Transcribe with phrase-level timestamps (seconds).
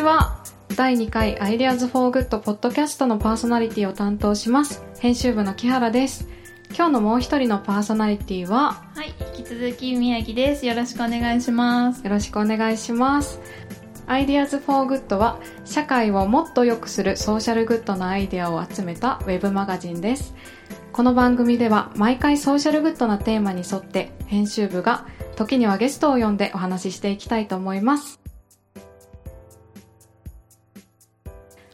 [0.00, 0.42] ちは
[0.76, 4.82] 第2回 Ideas for Good ポッドキャストのパーソナリティを担当します。
[4.98, 6.26] 編集部の木原です。
[6.74, 8.82] 今日のもう一人のパーソナリティは？
[8.94, 10.64] はい、引き続き宮城です。
[10.64, 12.02] よろしくお願いします。
[12.02, 13.40] よろしくお願いします。
[14.06, 20.34] Ideas for Good は社会をもっと良くするソーシャルグッドなアイデアを集めたウェブマガジンです。
[20.94, 25.06] この番組では毎回ソーシャルグッドなテーマに沿って編集部が
[25.36, 28.18] 時にはゲストを呼んでお話ししていきたいと思います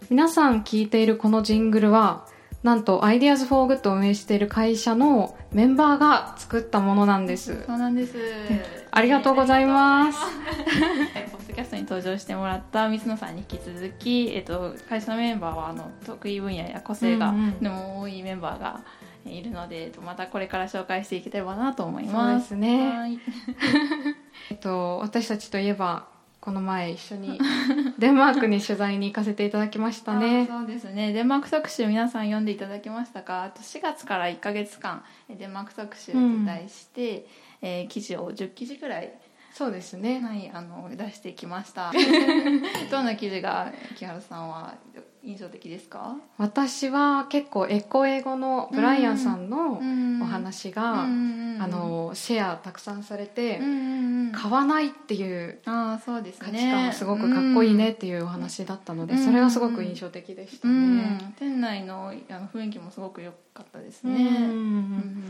[0.08, 2.26] 皆さん聞いているこのジングルは
[2.62, 7.64] なんと Ideas for Good を運営している会社のメンバーが作ったものなんです。
[7.66, 8.16] そうなんです。
[8.90, 10.18] ありがとうございます。
[10.18, 10.30] は
[11.26, 17.52] いポッドキャストに登場してもらった水野さんに引き続き、えっと、会社のメンバーはあの得意分野や個性がうんうん。
[17.52, 18.80] とても多いメンバーが
[19.24, 22.34] えいるので、えっとまたこれから紹介していければなと思いそうま。
[22.34, 22.88] ですすね。
[22.96, 23.18] はい。
[24.50, 26.06] えっと、私たちといえば
[26.46, 27.40] この前一緒に
[27.98, 30.46] デンマークに取材に行かせていただきましたね。
[30.48, 31.12] あそうですね。
[31.12, 33.42] デンマーク特集皆さん読んでいただきましたか？
[33.42, 37.26] あと4月から1か月間えデンマーク特集に対して、
[37.60, 39.12] えー記事を10記事くらい
[39.52, 40.20] そうですね。
[40.20, 41.90] はい、あの出してきました。
[42.92, 44.72] どんな記事が木原さんは
[45.26, 46.16] 印象的ですか？
[46.38, 53.60] 私は結構エコ英語のブライアンさんのんお話が、あのシェアたくさんされて、
[54.32, 56.46] 買わないっていうああそうですね。
[56.46, 60.98] 価値観がすごくかっこいいねっていうお話だったので、うんそれはすごく印象的でしたうん。
[60.98, 61.34] ね。
[61.38, 64.20] 店内のあの雰囲気もすごく良かったですうんね。
[64.40, 65.24] うん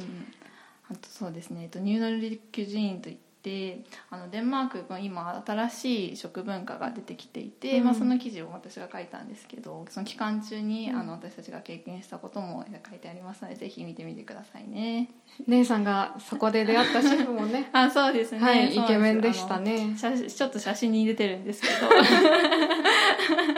[0.89, 3.17] あとそうですね、えっと、ニューノルディックジーンといっ
[3.47, 7.85] てあのデンマークが今新しい食文化が出てきていて、うん。
[7.85, 15.11] まあ、その記事を私が書いたんですけどその期間中に、あの私たちが経験したことも書いてありますのでぜひ見てみてくださいね。
[15.47, 17.71] 姉さんがそこで出会ったシェフもね。
[17.73, 19.95] あそうですね、はいイケメンでしたね。
[19.97, 21.75] ちょっと写真に出てるんですけど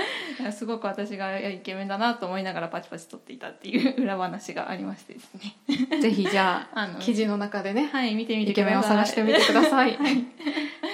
[0.53, 9.99] すごく私がイケメンだなと思いながらパチパチ撮っていたっていう 裏話がありましてですね ぜひじゃあ あの記事の中でねはい見てみてイケメンを探してみてください。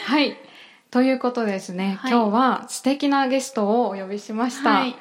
[0.05, 0.37] はい。
[0.91, 4.71] ということでですね、はい今日は素敵なゲストをお呼びしました。
[4.71, 4.95] はい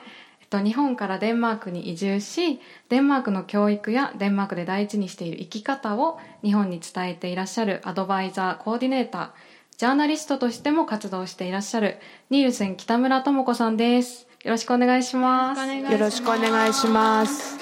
[0.54, 2.60] と、日本からデンマークに移住し、
[2.90, 9.30] デンマークの教育やデンマークで第一にしている生き方を日本に伝えていらっしゃるアドバイザー、コーディネーター、
[9.78, 11.98] ジャーナリストとしても活動していらっしゃる
[12.30, 14.28] ニールセン北村智子さんです。
[14.44, 15.62] よろしくお願いします。
[15.66, 17.58] よろしくお願いします。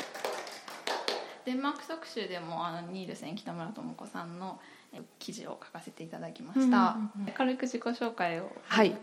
[1.46, 4.60] デンマーク特集でもあのニールセン北村智子さんの
[4.92, 8.96] え記事を書かせていただきました、うんうんうん軽く自己紹介をはい、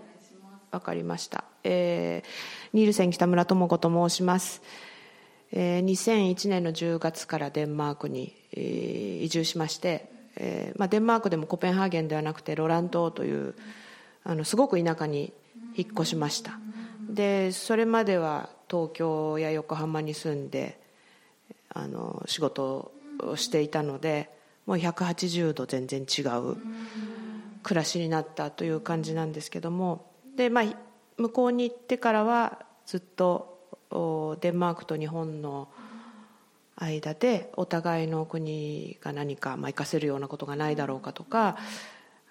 [0.73, 1.45] わかりました。
[1.63, 4.61] えー、ニールセン北村智子と申します。
[5.53, 13.55] えー、2001年の10月からデンマークに、えー移住しまして、えーまあ、デンマークでもコペンハーゲンではなくてロラン島という
[14.25, 15.33] あのすごく田舎に
[15.77, 16.59] 引っ越しました
[17.09, 20.79] でそれまでは東京や横浜に住んで
[21.71, 24.31] あの仕事をしていたので
[24.67, 26.57] もう180度全然違う
[27.63, 30.65] 暮らしになったという感じなんですけどもで、まあ、
[31.17, 33.59] 向こうに行ってからはずっと
[34.41, 35.69] デンマークと日本の
[36.77, 41.57] 間でお互いの国が何か、まあ、活かせるようなことがないだろうかとか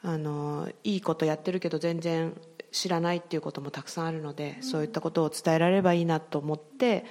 [0.03, 2.33] あのいいことやってるけど全然
[2.77, 7.05] 知らないっていうこともたくさんあるのでそういったことを伝えられればいいなと思って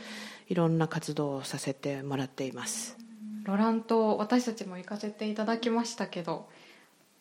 [0.48, 2.96] いろんな活動をさせてもらっています。
[3.44, 6.48] ロラン島私たちも行かせていただきましたけど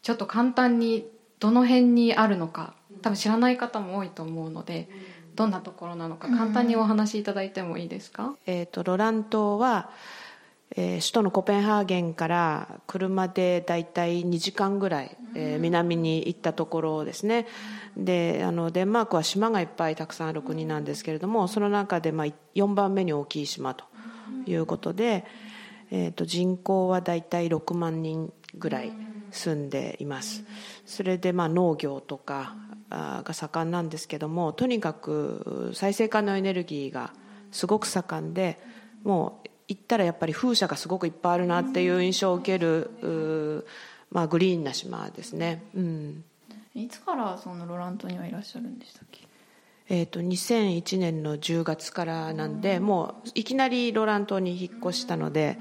[0.01, 1.07] ちょっと簡単に
[1.39, 2.73] どの辺にあるのか
[3.03, 4.89] 多分知らない方も多いと思うので
[5.35, 9.91] どんなところなのか簡単にお話しいただいてもいいですか、えー、とロラン島は、
[10.75, 17.45] えー首都のコペンハーゲンから車でだいたい2時間ぐらい、えー南に行ったところですね。
[17.95, 23.85] であのデンマークは島がいっぱいたくさんある国なんですけれどもその中でまあ4番目に大きい島と
[24.45, 25.25] いうことで、
[25.91, 28.93] えー、と人口はだいたい6万人ぐらい
[29.31, 30.43] 住んでいます。
[30.85, 32.55] それでまあ農業とか
[32.89, 37.13] が盛んなんですけどもとにかく再生可能エネルギーが
[37.51, 38.59] すごく盛んで
[39.03, 43.65] もう行ったらやっぱり風車がすごくいっぱいあるなっていう印象を受ける、う
[44.15, 46.23] まあ、グリーンな島ですね、うん。
[46.73, 49.27] いつからそのロラントにはいらっしゃるんでしたっけ？
[49.89, 55.57] えー、と2001年の10月からなんでもういきなりロラン島に引っ越したので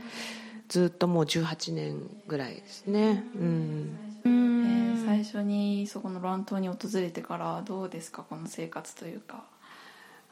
[0.68, 8.22] ずっともう18年ぐらいですね、うん、えー最初にそこのロラン島に訪れてからどうですか？
[8.22, 9.44] この生活というか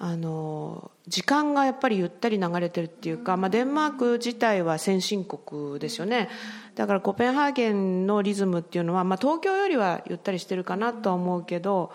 [0.04, 6.28] あの時間がやっぱりゆったり流れてるっていうか、まあ、デンマーク自体は先進国ですよね。
[6.74, 11.92] だからコペンハーゲンのリズムっていうのは、まあ、東京よりはゆったりしてるかなとは思うけど、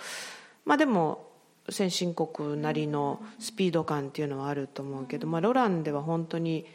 [0.64, 1.28] まあ、でも
[1.68, 6.66] 先進国なりのスピード感っていうのはあると思うけど、まあ、ロランでは本当に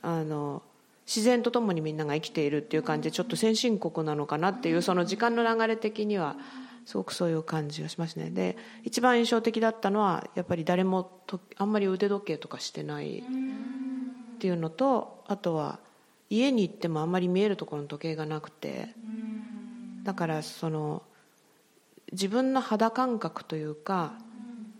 [0.00, 0.62] あの
[1.06, 6.36] 自然とともにみんなが生きているっていう感じでちょっと先進国なのかなっていうその時間の流れ的には
[6.84, 8.30] すごくそういう感じがしますね。
[8.30, 13.22] で一番印象的だったのはやっぱり誰もとあんまり腕時計とかしてないっ
[14.38, 15.78] ていうのとあとは
[16.30, 18.88] 家に行ってもあんまり見えるところの時計がなくて
[20.02, 21.02] だからその
[22.10, 24.14] 自分の肌感覚というか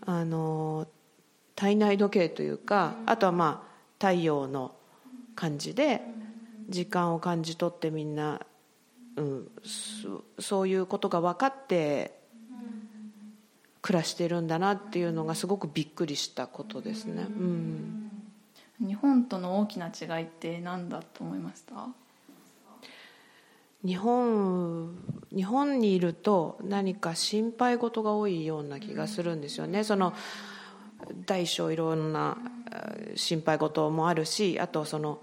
[0.05, 0.87] あの
[1.55, 4.75] 体内時計というかあとはまあ太陽の
[5.35, 6.01] 感じで
[6.69, 8.41] 時間を感じ取ってみんな、
[9.15, 12.17] うん、そそういうことが分かって
[13.81, 17.23] 暮らしてるんだなっていうのがすごくびっくりしたことですね。
[17.23, 18.09] うん
[18.79, 21.87] 日本との大きな違いって何だと思いました？
[23.85, 24.97] 日本
[25.33, 29.83] 日本にいると何か心配事が多いような気がするんですよね。
[29.83, 30.13] その
[31.25, 32.37] 大小いろんな
[33.15, 35.19] 心配事もあるしあとその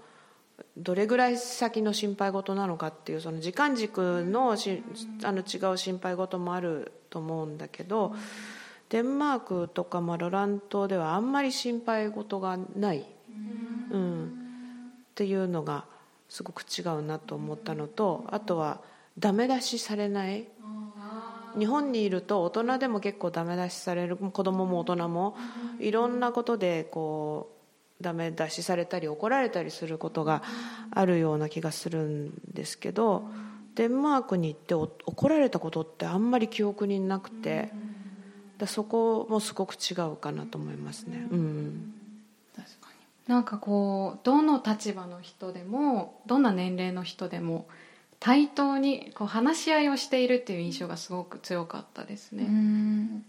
[0.77, 4.83] どれぐらい先の心配事なのかっていうその時間軸のし
[5.23, 8.15] あの違う心配事もあると思うんだけど
[8.89, 13.05] デンマークとかロラン島ではあんまり心配事がない、
[13.91, 14.27] うん、っ
[15.15, 15.85] ていうのが
[16.27, 18.81] すごく違うなと思ったのとあとは
[19.17, 20.47] ダメ出しされない。
[21.57, 25.35] 日本にいると大人でも結構ダメ出しされる子供も大人も
[25.79, 27.60] いろんなことでこう
[28.01, 30.43] ダメ出しされたり怒られたりすることが
[30.91, 33.23] あるような気がするんですけど
[33.75, 37.71] デンマークに行って怒られたことってあんまり記憶になくて
[38.57, 41.27] だそこもすごく違うかなと思いますね。
[41.31, 41.93] うん
[43.27, 47.65] なんかこうどの立場の人でもどんな年齢の人でも
[48.19, 52.43] 対等にこう話し合いをしているっていう印象がすごく強かったですね。
[52.43, 53.25] うん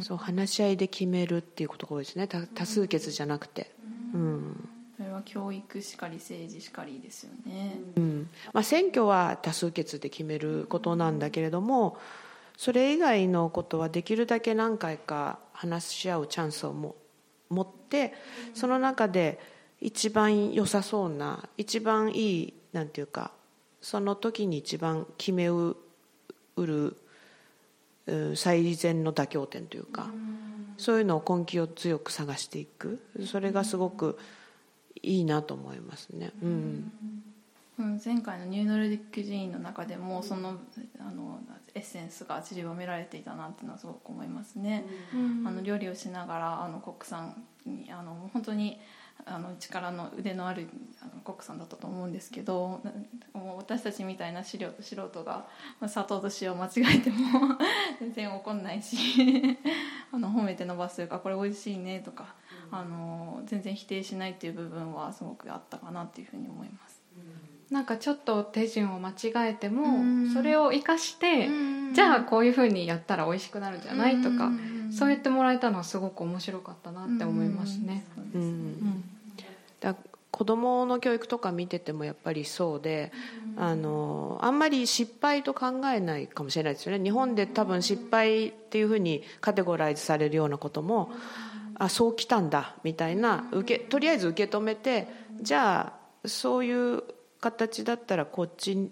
[0.00, 2.26] そう話し合いで決めるっていうことが多いですね。
[2.28, 3.70] 多数決じゃなくて。
[4.14, 8.28] うん、それは教育しかり政治しかりですよね、うん。
[8.52, 11.98] まあ、選挙は多数決で決めることなんだけれども
[12.56, 16.96] それ以外のことはできるだけ何回か話し合うチャンスをも
[17.48, 18.14] 持って
[18.54, 19.38] その中で
[19.80, 23.30] 一番良さそうな一番いいなんていうか
[23.80, 25.76] その時に一番決めう
[26.56, 26.96] る
[28.36, 30.10] 最善の妥協点というか
[30.76, 34.18] そういうのを根気を強く探していくそれがすごく
[35.02, 36.32] いいなと思いますね。
[36.42, 36.92] うん
[38.04, 40.58] 前回のニューノルディック寺院の中でもその
[40.98, 41.38] あの
[41.76, 44.84] エッセンスが散りばめられていたなっていうのはすごく思いますね。
[45.46, 48.80] あの料理をしながらあのコックさんにあの本当に
[49.26, 50.68] あの力の腕のある
[51.02, 52.80] あのコックさんだったと思うんですけど
[53.34, 55.46] もう私たちみたいな素人素人が
[55.86, 57.16] 砂糖と塩間違えても
[58.00, 58.96] 全然怒んないし
[60.12, 62.34] あの褒めて伸ばすというかこれ美味しいねとか
[62.70, 66.98] あの全然否定しないっていう部分はすごくあったかなっていうふうに思います。
[67.70, 71.50] なんかちょっと手順を間違えてもそれを生かして
[71.92, 74.50] じゃあこういうふうにやったら美味しくなるんじゃないとか
[74.98, 78.04] そう言ってもらえたのはすごく面白かったなって思いますね。
[78.34, 79.04] うん、
[79.78, 79.94] だ
[80.32, 83.12] 子供の教育とか見ててもやっぱりそうで、
[83.56, 87.02] あのあんまり失敗と考えないかもしれないですよね。
[87.02, 91.12] 日本で多分失敗っていうふうにカテゴライズされるようなことも
[91.76, 95.06] あそう来たんだみたいな受けとりあえず受け止めて
[95.40, 97.04] じゃあそういう
[97.40, 98.90] 形だったらこっち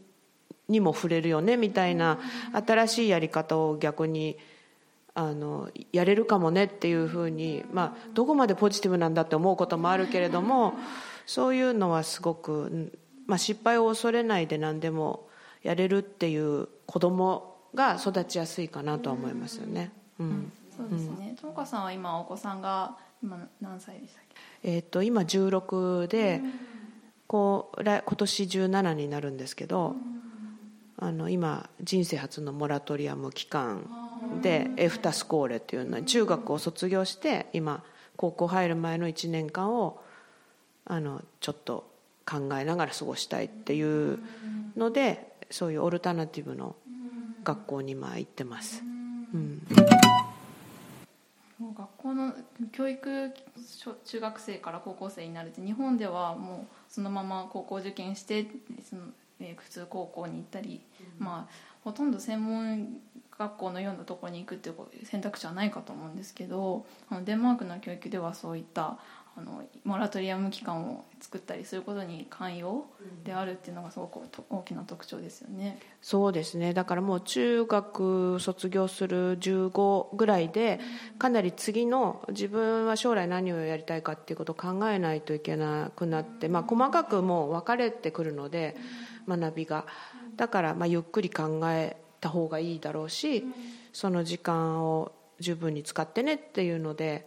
[0.68, 2.20] にも触れるよねみたいな
[2.52, 4.38] 新しいやり方を逆に
[5.16, 10.74] あのやれるかもねっていうふうに、まあ、どこまでポジティブなんだって思うこともあるけれども
[11.24, 12.92] そういうのはすごく、
[13.26, 15.26] まあ、失敗を恐れないで何でも
[15.62, 19.90] やれるっていう子供が育ちやすいかなとは思いますよね。
[20.20, 21.34] うん、そうですね。
[21.40, 24.22] ともかさんは今お子さんが今何歳でしたっ
[24.62, 24.70] け？
[24.70, 26.40] えっ、と今16で。
[26.42, 26.52] うん
[27.28, 29.96] こう今年17になるんですけど、
[30.96, 33.84] あの今人生初のモラトリアム期間
[34.42, 37.82] でエフタスコーレっていうのは中学を卒業して今
[38.16, 40.00] 高校入る前の1年間を
[40.84, 41.90] あのちょっと
[42.24, 44.18] 考えながら過ごしたいっていう
[44.76, 46.76] のでそういうオルタナティブの
[47.44, 48.82] 学校に今行ってます。
[49.34, 49.62] うん
[51.58, 52.34] もう学校の
[52.70, 53.32] 教育
[54.04, 58.46] 中学生から高校生になるって日本ではもうそのまま高校受験して
[58.88, 59.04] その、
[59.40, 60.82] えー、普通高校に行ったり、
[61.18, 61.52] うん、まあ
[61.82, 62.98] ほとんど専門
[63.38, 68.98] 学校のようなところに行くっていう選択肢はないかと思うんですけどあのデンマークの教育ではそういった
[69.38, 72.86] あのモラトリアム期間を作ったりすることに寛容
[73.22, 75.78] であるっていうのがすごく大きな特徴ですよね。
[76.00, 80.80] そうですねだからもう中学卒業する15ぐらいで
[81.18, 88.74] かなり次の自分は将来何をやりたいかっていうことを考えないといけなくなって、まあ、細かくもう分かれてくるので
[89.28, 89.84] 学びが
[90.36, 93.44] だからまあゆっくり考えた方がいいだろうし
[93.92, 97.26] その時間を十分に使ってねっていうので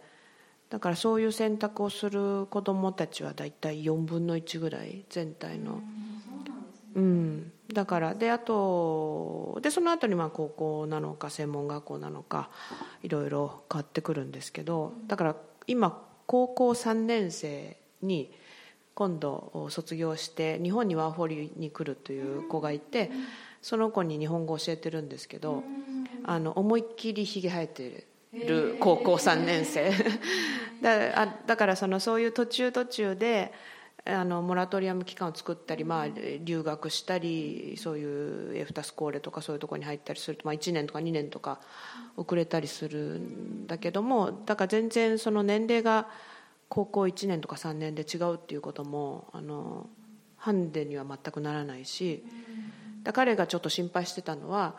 [0.70, 5.82] だからそういう選択をする子どもたちは大体4分の1ぐらい全体の。
[6.94, 12.50] うん、だからであとでその後にまあ高校なのか専門学校なのか
[13.02, 15.36] いろいろ変わってくるんですけどだから
[15.68, 18.32] 今高校3年生に
[18.94, 23.10] 今度卒業して日本にワーホリに来るという子がいて
[23.62, 25.62] その子に日本語を教えてるんですけど
[26.24, 29.90] あの思いっきりひげ生えてるる高校3年生。
[30.80, 33.52] だあだからそのそういう途中途中で
[34.06, 36.08] あのモラトリアム期間を作ったり、まあ、
[36.42, 41.60] 留学したりそういうエフタスコーレとかそういうところに入ったりすると、まあ、1年とか2年とか
[42.16, 46.08] 遅れたりするんだけどもだから全然その年齢が
[46.70, 49.90] 高校1年とか3年で違うっていうこともあの
[50.38, 52.24] ハンデには全くならないし
[53.02, 54.74] だ彼がちょっと心配してたのは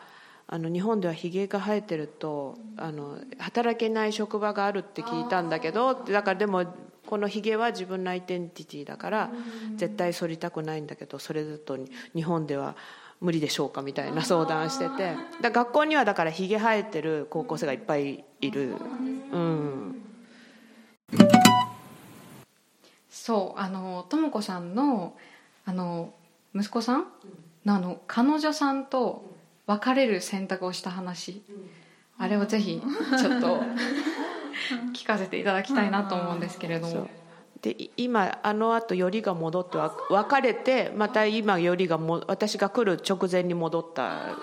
[0.46, 6.64] あの日本ではひげが生えてるとあの働けない職場があるって聞いたんだけどだからでも
[7.06, 9.30] このひげは自分のアイデンティティだから
[9.76, 11.78] 絶対剃りたくないんだけどそれだと
[12.14, 12.76] 日本では
[13.20, 15.14] 無理でしょうかみたいな相談してて。
[15.40, 18.74] だ学校にはだからひげ生えてる高校生がいっぱいいる。
[19.32, 20.02] うん
[23.10, 25.14] そうあのとも子さんの
[25.64, 26.12] あの
[26.54, 27.06] 息子さん
[27.64, 29.24] のあの彼女さんと
[29.66, 31.42] 別れる選択をした話、
[32.18, 32.82] あれをぜひ
[33.18, 33.62] ちょっと
[34.92, 37.08] 聞かせていただきたいなと思うんですけれども。
[37.62, 44.36] で今あのあとよりが戻って別れてまた今よりがも私が来る直前に戻った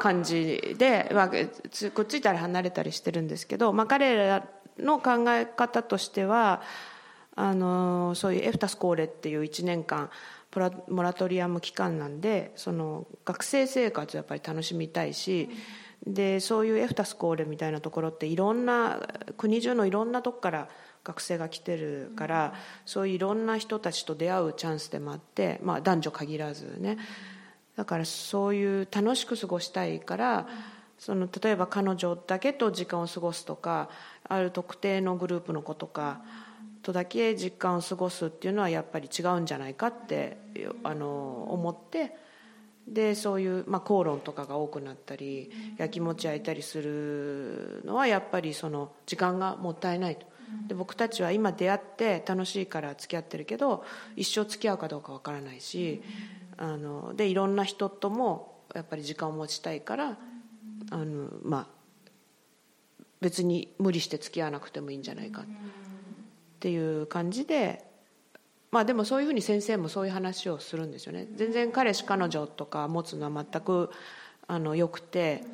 [0.00, 4.46] 感じで、まあ、くっついたり離れたりしてるんですけど、まあ、彼ら
[4.78, 6.62] の考え方としては
[7.36, 10.08] あのそういうエフタスコーレっていう1年間
[10.88, 15.48] モラトリアム期間なんでその学生生活をやっぱり楽しみたいし、
[16.06, 19.00] でそういうエフタスコーレみたいなところっていろんな
[19.36, 20.68] 国中のいろんなとこから
[21.02, 22.54] 学生が来てるから、
[22.86, 26.98] そういういろんな人たちと出会うチャンスでもあって、まあ、男女限らずね
[27.76, 30.46] だからそういう楽しく過ごしたいから
[30.98, 33.90] その例えば彼女だけと時間を過ごすとか
[34.28, 36.22] ある特定のグループの子とか。
[36.84, 40.36] とだけ実感を過ごすっていうのはやっぱり違うんじゃないかって
[40.84, 42.14] あの思って
[42.86, 50.26] でそういう、まあ、口論とかが多くなったりやきもち焼いたりするのはやっぱりその時間がもったいないと。
[50.68, 53.82] で僕たちは今出会って楽しいから付き合ってるけど
[54.14, 56.02] 一生付き合うかどうかわからないし
[56.58, 60.16] あのでいろんな人ともやっぱり時間を持ちたいから
[60.90, 61.66] あの、まあ、
[63.20, 65.44] 別に無理して付き合わなくてもいいんじゃないか。
[66.64, 67.84] っていう感じで
[68.70, 71.28] まあでもそういうふうに先生もそういう話をするんですよね。
[71.36, 73.90] 全然彼氏彼女とか持つのは全く
[74.48, 75.44] あのよくて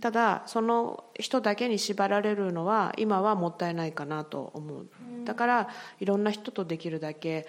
[0.00, 4.86] ただその人だけに縛られるのは今はもったいないかなと思う。
[5.24, 7.48] だからいろんな人とできるだけ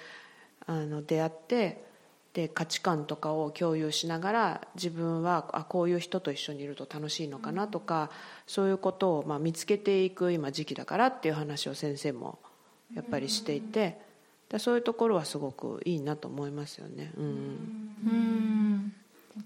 [0.66, 1.86] あの出会って
[2.34, 8.10] で価値観とかを共有しながら自分はあこういう人と一緒にいると楽しいのかなとか
[8.48, 12.40] そういうことをまあ見つけていく今時期だからっていう話を先生も
[12.96, 14.00] やっぱりしていて
[14.50, 17.12] でそういうところはすごくいいなと思いますよね。
[17.18, 17.30] うん、う
[18.10, 18.94] ん。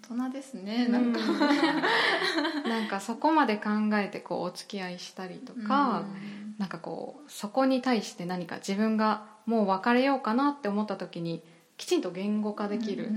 [0.10, 1.20] 大人ですねなんか、
[2.68, 11.44] なんかそこまで考えてこうお付き合いしたりとか、ん、なんかこうそこに対して何か自分がもう別れようかなって思った時に
[11.78, 13.12] きちんと言語化できる、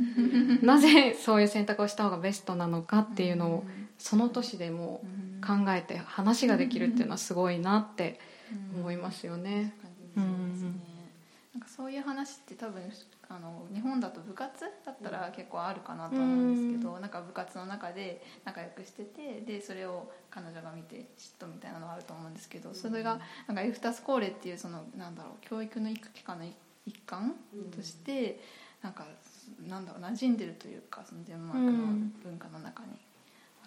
[0.62, 3.64] なぜそういう選択をした方がベストなのかっていうのを
[3.98, 5.00] その年でも
[5.46, 8.18] 考えて話ができるっていうのはすごいなって
[8.76, 9.74] 思いますよね。
[10.14, 10.72] ですね、
[11.54, 12.82] なんかそういう話って多分
[13.28, 26.46] あの日本だと部活だったら結構あるかなと思うんですけど、うん、なんか部活の中で仲良くしててでそれを彼女が見て嫉妬みたいなのがあると思うんですけどそれがなんかエフタスコーレっていうそのなんだろう教育の一環の
[26.86, 27.34] 一環
[27.76, 28.40] として、
[28.82, 29.04] なんか
[29.68, 31.78] なんだろう馴染んでるというかそのデンマークの
[32.24, 32.92] 文化の中に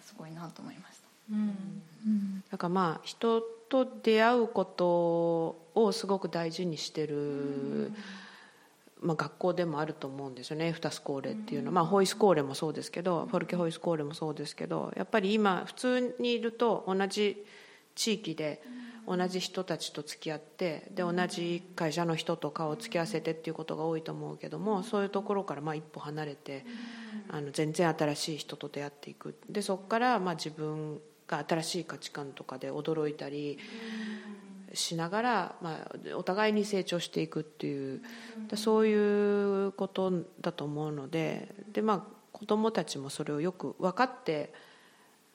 [0.02, 1.08] すごいなと思いました。
[1.30, 1.38] うん、
[2.04, 7.92] うん、だからまあ人と出会うことをすごく大事にしてる、
[9.00, 11.68] まあ、学校でもあると思うんですよねエフタスコーレっていうの。
[11.68, 17.44] は、まあ、ホイスコーレもそうですけどフォルケホイスコーレもそうですけどやっぱり今普通にいると同じ
[17.94, 18.62] 地域で
[19.06, 26.64] 同じ人たちと付き合ってで同じ会社の人と顔を付き合わせてっていうことが多いと思うけどもそういうところからまあ一歩離れて
[27.28, 29.36] あの全然新しい人と出会っていく。
[29.48, 33.58] でそこからまあ自分が新しい価値観とかで驚いたり
[34.74, 38.02] しながら、まあ、お互いに成長していくっていう
[38.54, 42.02] そういうことだと思うのでで、まあ、
[42.32, 44.52] 子どもたちもそれをよく分かって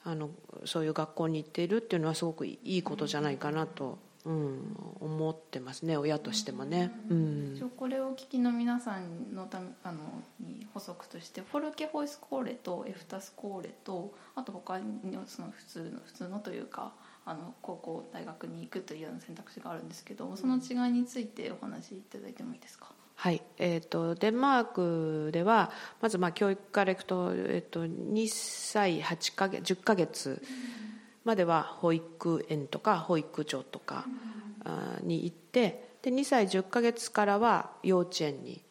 [0.04, 0.30] あの
[0.66, 3.98] そういう学校に行っているっていうのはすごくいいことじゃないかなと、
[4.28, 6.92] うん、思ってますね親としてもね。
[7.10, 10.00] うん、これをお聞きの皆さんのためあの
[10.42, 14.86] に補足としてフォルケホイスコーレとエフタスコーレとあと他に
[15.28, 16.92] その普通の普通のというか
[17.26, 22.92] あの高校大学に行くというような選択肢があるんですけどその違いについてお話しいただいてもいいですか？
[23.16, 30.42] はい、えーと、デンマークではまずまあ教育からいくと,、えーと、2歳8か月10か月
[31.28, 34.06] までは保育園とか保育長とか
[35.04, 38.62] に行ってで2歳10か月からは幼稚園に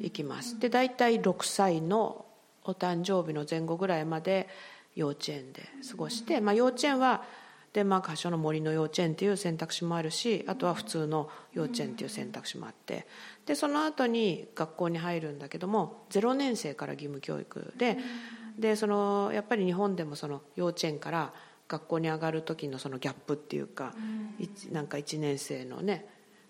[0.00, 0.58] 行きます。
[0.58, 2.26] で大体6歳の
[2.64, 4.48] お誕生日の前後ぐらいまで
[4.96, 7.22] 幼稚園で過ごして、まあ、幼稚園は
[7.72, 13.06] デンマーク発祥の森の幼稚園っていう選択肢もあるしあとは普通の幼稚園っていう選択肢もあって
[13.46, 17.96] でその後に学校に入るんだけども0年生から義務教育で
[18.58, 21.32] でそのやっぱり日本でもその幼稚園から
[21.70, 23.94] 学校に上がる時のそのギャップっていうか、
[24.40, 26.04] うなんか1年生のね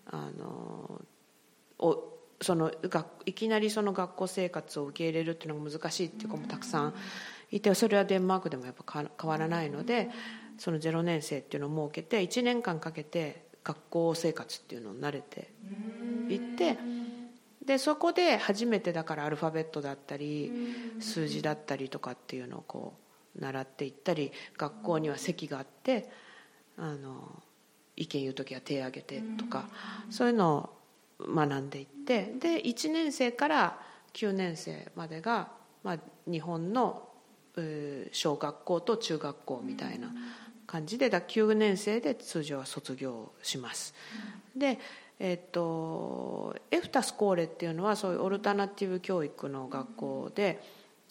[0.07, 1.03] あの
[1.79, 2.05] お
[2.41, 2.73] その
[3.27, 6.95] いきなりその学校生活を受け入れるっていうのが難しいっていう子もたくさん
[7.51, 10.09] いてそれはデンマークでもやっぱ変わらないので
[10.57, 15.53] その0年生っていうのを設けて1年間かけて学校生活っていうのを慣れて
[16.31, 16.79] いって
[17.63, 20.51] でそこで初めてだからアルファベットだったり
[20.99, 26.09] 数字だったりとかっていうのをこう習っていったり学校には席があって
[26.77, 27.43] あの
[27.97, 29.69] 意見言う時は手を挙げてとか
[30.09, 30.71] そういうの
[31.19, 33.79] を学んでいってで1年生から
[34.15, 35.51] 9年生までが、
[35.83, 35.99] まあ、
[36.31, 37.09] 日本の
[38.13, 40.13] 小学校と中学校みたいな
[40.67, 43.93] 感じでだ9年生で通常は卒業します、
[44.57, 44.79] で
[45.19, 50.63] えっとエフタスコーレっていうのはそういうオルタナティブ教育の学校で、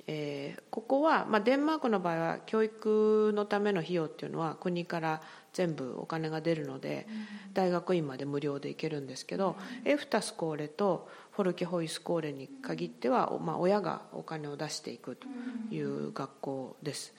[0.07, 5.21] えー、ここは、まあ、デンマークの場合は教育のための費用っていうのは国から
[5.53, 7.07] 全部お金が出るので、
[7.53, 15.27] 大学院まで無料で行けるんですけど、エフタスコーレとフォルケホイスコーレに限っては、まあ、親がお金を出していくと
[15.73, 17.13] いう学校です。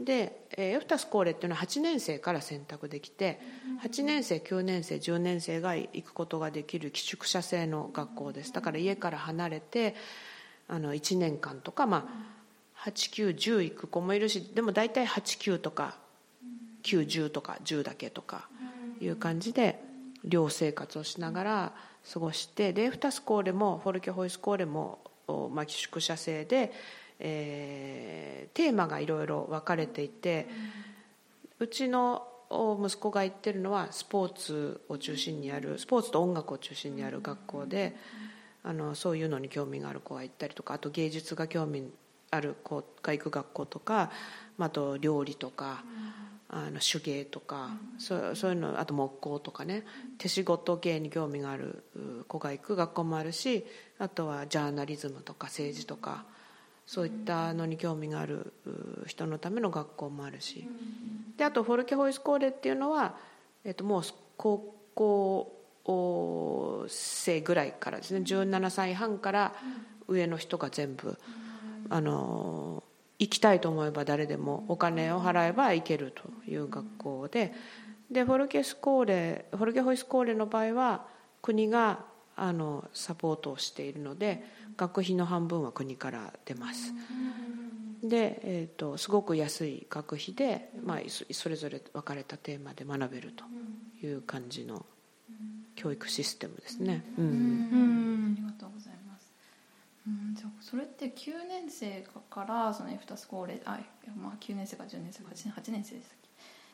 [0.00, 3.40] でエフタスコーレっていうのは8年生から選択できて
[3.82, 8.52] 8年生9年生10年生が行くことができる寄宿舎制の学校です。
[8.52, 9.94] だから家から離れて
[10.72, 12.08] あの1年間とか、ま
[12.76, 15.98] あ、8910行く子もいるしでも大体89とか
[16.82, 18.48] 910とか10だけとか
[19.00, 19.82] いう感じで
[20.24, 21.72] 寮生活をしながら
[22.10, 24.98] 過ごしてでエフタスコーレもフォルケホイスコーレも、
[25.52, 26.72] まあ、寄宿舎制で
[27.24, 30.48] えー、テーマがいろいろ分かれていて、
[31.60, 37.94] うちの息子が行ってるのはスポーツを中心にあるスポーツと音楽を中心にある学校で、
[38.64, 41.90] あのそういうのに興味がある子が行ったりとかあと芸術が興味
[42.30, 44.10] ある子が行く学校とか
[44.58, 45.84] あと料理とか。
[46.54, 49.84] あの手芸とか、そうそういうのあと木工とかね
[50.18, 51.82] 手仕事系に興味がある
[52.28, 53.64] 子が行く学校もあるし
[53.98, 56.26] あとはジャーナリズムとか政治とか
[56.86, 58.52] そういったのに興味がある
[59.06, 60.68] 人のための学校もあるし
[61.38, 63.16] であとフォルケホイスコーレっていうのは、
[63.64, 64.02] えっと、もう
[64.36, 65.61] 高校
[66.88, 68.20] 生ぐらいからですね。
[68.20, 69.54] 17歳半から
[70.08, 71.18] 上の人が全部
[71.88, 72.82] あの
[73.18, 77.52] 行きたいと思えば誰でもお金を払えば行けるという学校で。
[78.10, 81.06] でフォルケスコーレフォルケホイスコーレの場合は
[81.40, 82.04] 国が
[82.36, 84.44] あのサポートをしているので
[84.76, 86.92] 学費の半分は国から出ます。
[88.02, 93.44] で、えーと、すごく安い学費で、まあ、それぞれ分かれたテーマで学べると
[94.04, 94.84] いう感じの
[95.82, 97.02] 教育システムですね。
[97.18, 99.32] うん、ありがとうございます。
[100.06, 103.80] うんじゃそれって9年生からそのエフタスコーレあ、
[104.16, 106.28] まあ、9年生から10年生から8年生でしたっけ？
[106.28, 106.30] っ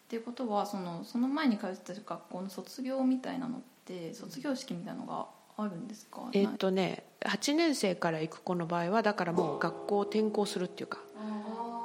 [0.09, 6.29] ていうことはそのその前に通ってた学校の卒業みたいなのって卒業式みたいなのがあるんですか？
[6.35, 10.99] えっとね8年生から行く子の場合はだからもう学校を転校するっていうか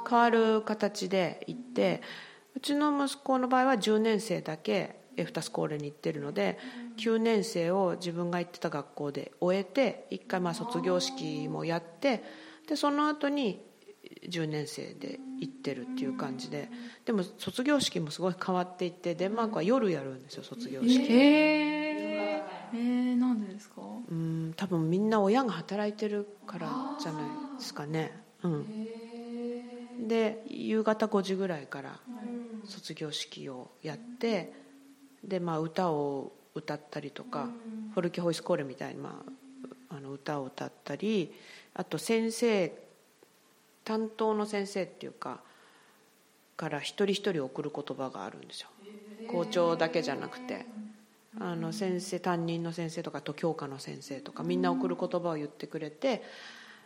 [0.08, 2.02] 変わる形で行って
[2.54, 6.58] うちの息子の場合は10年生だけエフタスコーレに行ってるので
[6.96, 12.22] 9年生を自分が行ってた学校で終えて一回まあ卒業式もやって
[12.68, 13.60] でその後に
[14.28, 16.68] 10年生で行ってるっていう感じで
[17.04, 20.98] でも卒業式もすごい変わっていってデンマークは夜やるんですよ卒業式。
[21.12, 22.36] へ
[22.72, 23.82] えー、なんでですか？
[24.10, 27.22] うん多分みんな親が働いてるからじゃない
[27.58, 28.12] ですかね。
[28.42, 28.88] うん。
[30.08, 32.00] で夕方5時ぐらいから
[32.64, 34.52] 卒業式をやって
[35.22, 37.48] でまあ歌を歌ったりとか、
[37.94, 39.22] フォルキホイスコーレみたいに、ま
[39.90, 41.32] あ、あの歌を歌ったり
[41.74, 42.72] あと先生
[43.84, 45.40] 担当の先生っていうか
[46.56, 48.68] から一人一人送る言葉があるんですよ。
[49.28, 50.66] 校長だけじゃなくて。
[51.40, 56.22] あの先生担任の先生とかと教科の先生とかみんな送る言葉を言ってくれて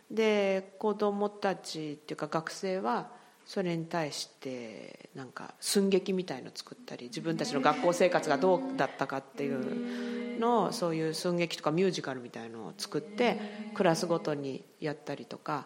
[0.09, 3.11] で子供たちっていうか学生は
[3.49, 13.39] それに対してなんか寸劇みたいの作ったり自分たちの学校生活がどうだったかっていうのをそういう寸劇とかミュージカルみたいのを作って
[13.73, 15.65] クラスごとにやったりとか。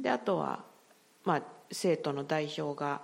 [0.00, 0.64] であとは、
[1.24, 3.00] まあ、生徒の代表が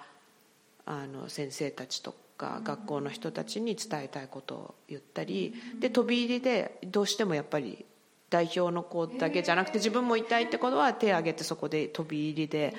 [0.86, 7.86] あの先生たちとか学校の人たちに伝えたいことを言ったりで飛び入りでどうしてもやっぱり
[8.28, 12.74] 代表の子だけじゃなくて自分もいたいってことは手を挙げてそこで飛び入りで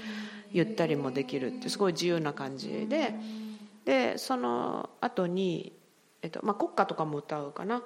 [0.54, 3.14] 言ったりもできるってすごい自由な感じで。
[3.86, 5.74] でその後に、
[6.22, 7.84] えっとまあ、国歌とかも歌うかな。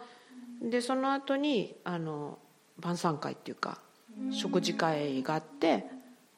[0.61, 2.09] でその後にあに
[2.77, 3.79] 晩餐会っていうか
[4.31, 5.85] 食事会があって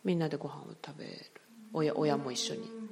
[0.04, 1.12] みんなでご飯を食べる。
[1.74, 2.88] 親親も一緒に。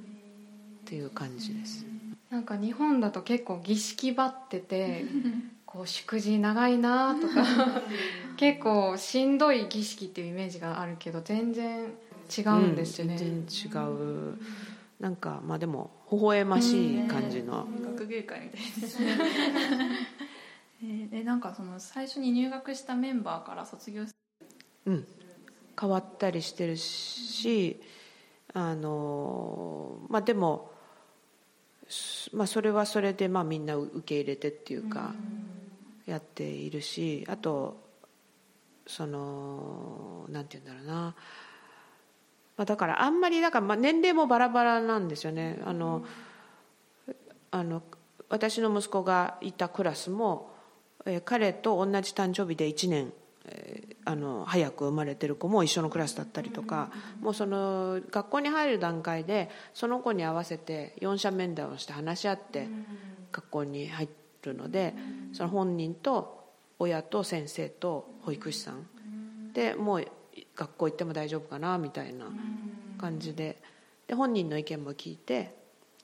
[0.86, 1.84] っていう感じです。
[2.30, 5.04] なんか日本だと結構儀式ばってて
[5.66, 7.44] こう祝辞長いなとか
[8.38, 11.92] 結構しんどい儀式っていうイメージがあるけど全然
[12.26, 14.38] 違うんですよね、うん、全然違う。
[15.00, 19.18] なんかまあでも微笑ましい感じの、学芸会みたいですね。
[21.12, 24.04] えなんかその最初に入学したメンバーから卒業
[24.86, 25.06] うん。
[25.78, 27.80] 変わったりしてるし
[28.54, 30.70] あのまあでも
[32.32, 35.14] まあそれはそれでまあみんな受け入れてっていうか
[36.06, 37.84] やっているしあと
[38.86, 41.14] そのなんて言うんだろうな
[42.56, 45.60] まあ、だからあんまりだからまあ年齢もバラバラなんですよね。
[45.64, 46.04] あの
[47.50, 47.82] あの
[48.28, 50.50] 私の息子がいたクラスも、
[51.04, 53.12] えー、彼と同じ誕生日で1年、
[53.44, 56.90] えー、あの早く生まれてる子も一緒のクラスだったりとか、
[57.20, 62.68] もうその学校に入る段階でその子に合わせて四者面談をして話し合って
[63.32, 64.08] 学校に入
[64.42, 64.94] るので、
[65.32, 66.44] その本人と
[66.78, 68.86] 親と先生と保育士さん。
[69.52, 70.08] でもう
[70.56, 72.26] 学校行っても大丈夫かなみたいな
[72.98, 73.62] 感じで。
[74.08, 75.52] で本人の意見も聞いて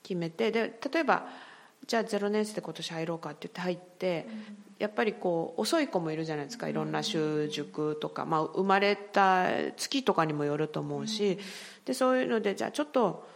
[0.03, 1.25] 決めてで例えば
[1.87, 4.25] じゃあ0年生で今年入ろうかって言って入って、
[4.79, 6.69] やっぱりこう遅い子もいるじゃないですか。
[6.69, 11.39] いろんな習熟とか、まあ、生まれた月とかにもよると思うし。
[11.83, 13.27] でそういうのでじゃあちょっと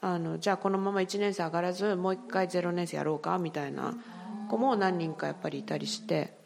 [0.00, 3.94] あのじゃあこのまま1年生上がらずもう一回0年生やろうかみたいな
[4.48, 6.36] 子も何人かやっぱりいたりして。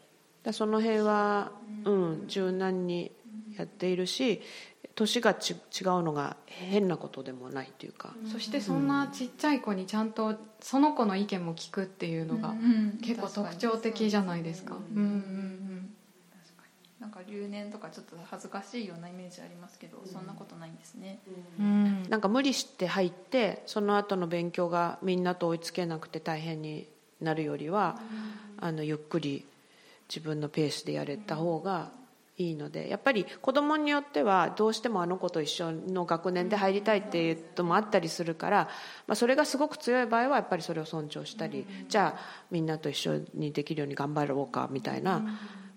[0.43, 1.51] だその辺は、
[1.85, 3.11] うん、柔軟に
[3.57, 4.41] やっているし
[4.95, 5.57] 年がち違う
[6.03, 12.53] のが変なことでもないというか、そしてそんなちっちゃい子にちゃんとその子の意見も聞くっていうのが
[13.01, 14.75] 結構特徴的じゃないですか。
[14.75, 14.81] うん。
[14.97, 15.61] うんうん
[16.99, 21.19] なんか留年とかちょっと恥ずかしいようなイメージありますけど、そんなことないんですね、
[21.59, 26.87] うん、なんか無理して入ってその後の勉強がみんなと追いつけなくて大変に
[27.19, 27.99] なるよりは、
[28.59, 29.45] あのゆっくり
[30.07, 31.89] 自分のペースでやれた方が
[32.41, 38.69] いいのでやっぱり子供によってはどうしてもあの子と一緒の学年で入りたいっていうのもあったりするから、
[39.07, 45.23] まあ、それがすごく強い場合はやっぱりそれを尊重したりじゃあみんなと一緒にできるように頑張ろうかみたいな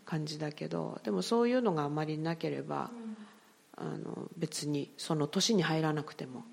[0.05, 2.91] 感じだけどでもそういうのがあまりなければ
[3.77, 6.45] あの別にその年に入らなくても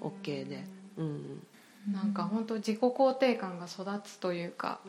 [0.00, 0.64] OK で。
[0.96, 1.42] うん
[1.88, 4.80] なんか本当自己肯定感が育つというか、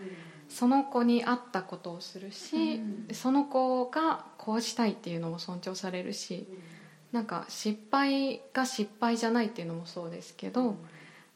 [0.50, 2.82] その子に合ったことをするし、
[3.14, 6.48] その子がこうしたいっていうのも尊重されるし、
[7.12, 10.76] なんか失敗が失敗じゃないっていうのもそうですけど、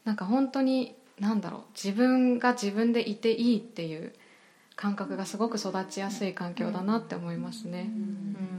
[0.04, 4.14] なんか本当に何だろう自分が自分でいていいっていう
[4.76, 7.90] 感覚がすごく育ちやすい環境だなって思いますね。
[7.90, 8.55] うん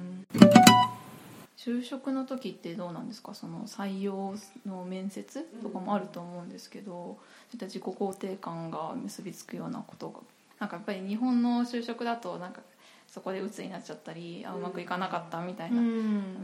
[1.66, 3.34] 就職の時ってどうなんですか？
[3.34, 7.18] その採用の面接とかもあると思うんですけどそ
[7.52, 10.20] ういった自己肯定感が結びつくようなことが。
[10.60, 12.60] なんかやっぱり日本の就職だとなんか
[13.08, 15.82] そこで鬱になっちゃったりあうまくいかなかったみたいな、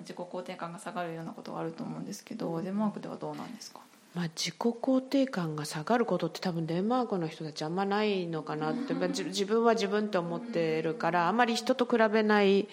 [0.00, 3.80] 自己肯定感が下がるようなことがあると思うんですけどデンマークではどうなんですか？
[4.14, 12.68] まあ、自己肯定感が下がることって多分デンマークの人たちあんまないのかなって自分は自分って思ってるからあんまり人と比べない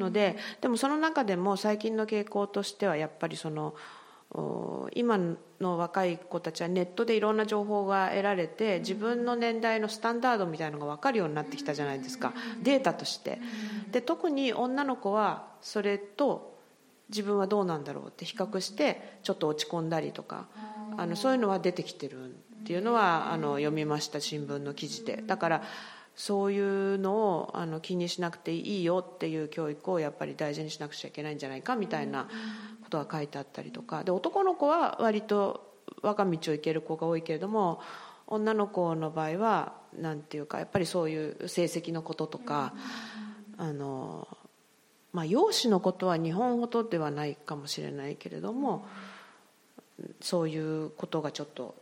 [0.00, 3.74] のででもその中でも最近の傾向としてはやっぱりその
[4.94, 5.18] 今
[5.60, 12.32] の若い子たちはネットでいろんな情報が得られて自分の年代のスタンダードみたいのが分かるようになってきたじゃないですか
[12.62, 13.38] データとして。
[13.90, 16.56] で特に女の子はそれと
[17.08, 20.46] 自分はどうなんだろうって比較してちょっと落ち込んだりとか
[20.96, 25.24] あのそういうのは出てきてるっていうのはあの読みました新聞の記事で。
[25.26, 25.62] だから
[26.20, 32.28] そういうのをあの気にしなくていいよっていう教育をやっぱり大事にしなくちゃいけないんじゃないかみたいな
[32.84, 34.04] ことが書いてあったりとか。
[34.04, 35.66] で男の子は割と
[36.02, 37.80] 我が道を行ける子が多いけれども
[38.26, 42.74] 女の子の場合は何ていうかやっぱりそういう成績のこととか
[43.56, 44.28] あの、
[45.14, 48.86] まあ、容姿のことは日本ほどではないかもしれないけれども
[50.20, 51.74] そういうことがちょっと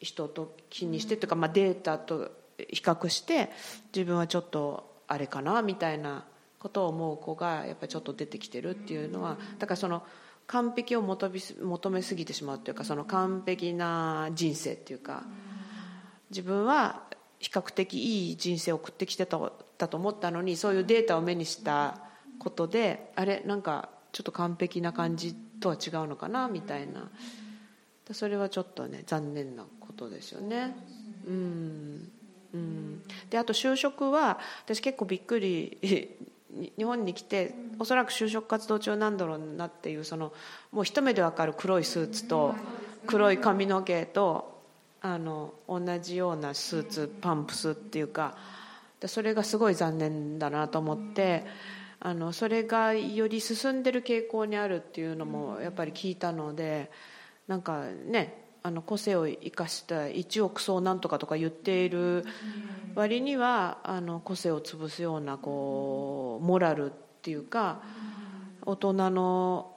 [0.00, 3.50] 人と気にしてというか、まあ、データと比較して
[3.94, 6.24] 自分はちょっとあれかなみたいな
[6.58, 10.02] ことを思う子がやっぱりちょっと出てきてるっていうのはだからその
[10.46, 15.24] 完璧を求め求めすぎてしまうっていうかその完璧な人生っていうか
[16.30, 17.02] 自分は
[17.38, 17.94] 比較的
[18.28, 19.38] いい人生を送ってきてた
[19.78, 22.00] だと思ったのにそういうデータを目にした
[22.38, 27.10] ことであれなんかちょっと完璧な感じとは違うのかなみたいな
[28.12, 30.76] それはちょっとね残念なことですよね。
[31.26, 32.12] うん
[32.54, 35.76] うん、であと就職は私結構びっくり
[36.78, 40.32] 日本に来ておそらく就職活動中なんだろうなっていうその
[40.70, 42.54] もう一目で分かる黒いスーツと
[43.06, 44.54] 黒い髪の毛と
[45.00, 48.36] あの同じようなスーツパンプスっていうか
[49.04, 51.44] それがすごい残念だなと思って
[51.98, 56.90] あのそれがより進んでる傾向にあるっていうのもやっぱり聞いたので
[57.48, 62.24] なんかねあの個性を生かした一億総なんとかとか言っている
[62.94, 67.82] 割にはあの個性を潰すようなこうモラルっていうか
[68.62, 69.76] 大人の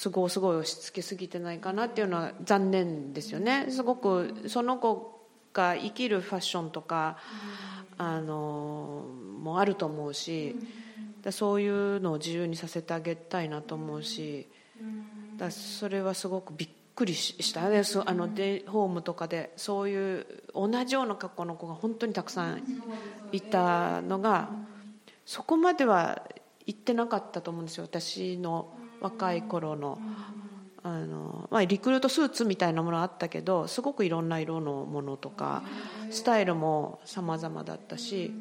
[0.00, 3.66] 都合をすごい押し付けすぎてないかなっていうのは残念ですよね。
[3.70, 7.16] すごくその子が生きるファッションとか
[7.98, 9.04] あの
[9.40, 10.54] もあると思うし
[11.30, 14.46] そういうのを自由にさせてあげたいなと思うし
[15.36, 22.62] だそれはすごくびっくりしたねあのデホームとかでそういう同じような格好の子が本当にたくさん
[23.32, 24.48] いたのが
[25.26, 26.22] そこまでは
[26.64, 29.98] 行ってなかったと思うんですよ私の若い頃の
[30.82, 35.62] あの、まあ、リクルートスーツみたいなものあったけどすごくいろんな色のものとか
[36.10, 38.32] スタイルも様々だったし。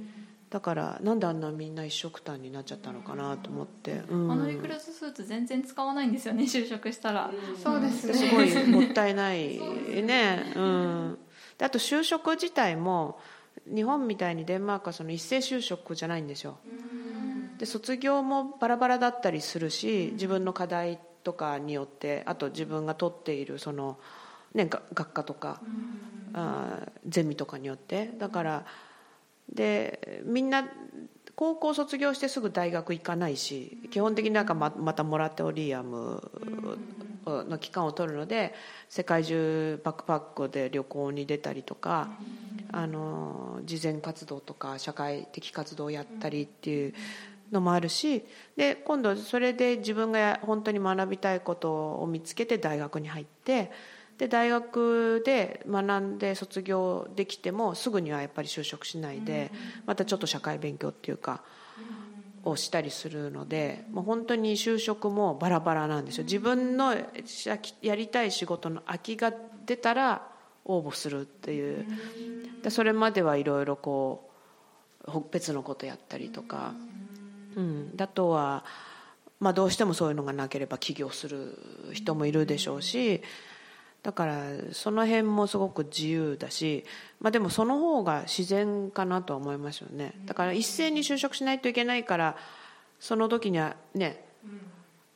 [0.49, 7.31] だからなんであんなみんな一色単になっちゃったのかなと思って、うん、あのリクルートスーツ全然使わないんですよね就職したら、
[7.61, 8.13] そうですね。
[8.13, 10.53] すごいもったいないね。
[10.55, 11.17] うん。
[11.57, 13.19] であと就職自体も
[13.65, 16.57] 日本みたいにデンマークはその一斉就職じゃないんですよ。
[17.57, 23.97] で卒業もバラバラだったりするし自分の課題とかによってあと自分が取っているその、
[24.53, 25.61] ね、学科とか
[26.33, 28.11] あゼミとかによって。
[28.17, 28.65] だから
[29.53, 30.67] でみんな
[31.35, 36.31] 高校卒業してすぐ大学行かないし基本的になんかままたモラトリアム
[37.25, 38.53] の期間を取るので
[38.89, 42.09] 世界中バックパックで旅行に出たりとか
[42.71, 46.93] あの慈善活動とか社会的活動をやったりっていう
[47.51, 48.23] のもあるし
[48.55, 53.71] で今度それで自分が本当に学びたいことを見つけて大学に入って。
[54.17, 59.51] で大学で学んで卒業できてもすぐにはやっぱり就職しないで
[59.85, 61.43] またちょっと社会勉強っていうか
[62.45, 66.23] をしたりするのでもう本当に就職もバラバラなんですよ。
[66.23, 66.95] 自分の
[67.81, 69.33] やりたい仕事の空きが
[69.65, 70.27] 出たら
[70.63, 71.85] 応募するっていう。
[72.61, 74.29] でそれまではいろいろこ
[75.07, 76.73] う別のことやったりとか、
[77.55, 78.63] うん、あとは、
[79.39, 83.21] まあ、どうしてもそういうのがなければ起業する人もいるでしょうし。
[84.05, 86.85] だからその辺もすごく自由だし、
[87.19, 90.13] まあ、でもその方が自然かなとは思いますよね。
[90.25, 92.37] だから一斉に就職しないといけないから
[92.99, 94.23] その時にはね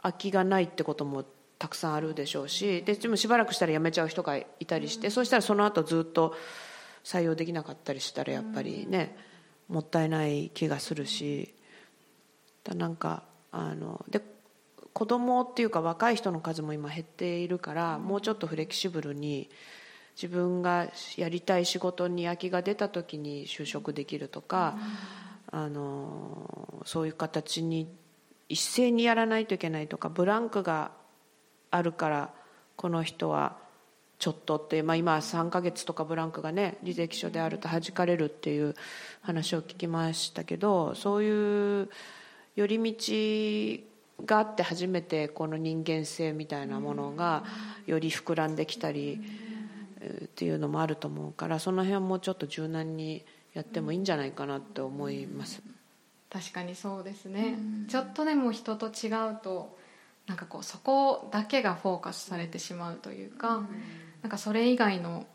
[0.01, 1.23] 空きがないってことも
[1.59, 6.33] たくさんあるでしょうしででもしばらくしたら辞めちゃう人がいたりしてそうしたらその後ずっと
[7.03, 9.15] 採用できなかったりしたらやっぱりね
[9.67, 11.53] もったいない気がするし
[12.63, 13.21] だなんか
[13.51, 14.19] あので
[14.93, 19.49] 子供っていうか若い人の数も今減っているからもうちょっとフレキシブルに
[20.21, 24.77] 自分がやりたい仕事に空きが出た時に就職できるとか、
[25.49, 27.87] あのそういう形に
[28.49, 30.91] 一斉にやらないといけないとかブランクが
[31.71, 32.33] あるから
[32.75, 33.57] この人は
[34.19, 38.75] ちょっとって、まあ、今3ヶ月とかブランクがね履歴書であると弾かれるっていう
[39.21, 41.89] 話を聞きましたけどそういう
[42.55, 43.88] 寄り道
[44.25, 47.43] があって初めてこの人間性みたいなものが
[47.85, 49.21] より膨らんできたり
[50.25, 55.61] っていうのもあると思うからその辺もちょっと柔軟にやってもいいんじゃないかなって思います。
[56.29, 59.75] 確かにそうですね、ちょっとでも人と違うと
[60.27, 63.63] なんかこうそこだけがフォーカスされてしまうというか、
[64.21, 65.25] なんかそれ以外の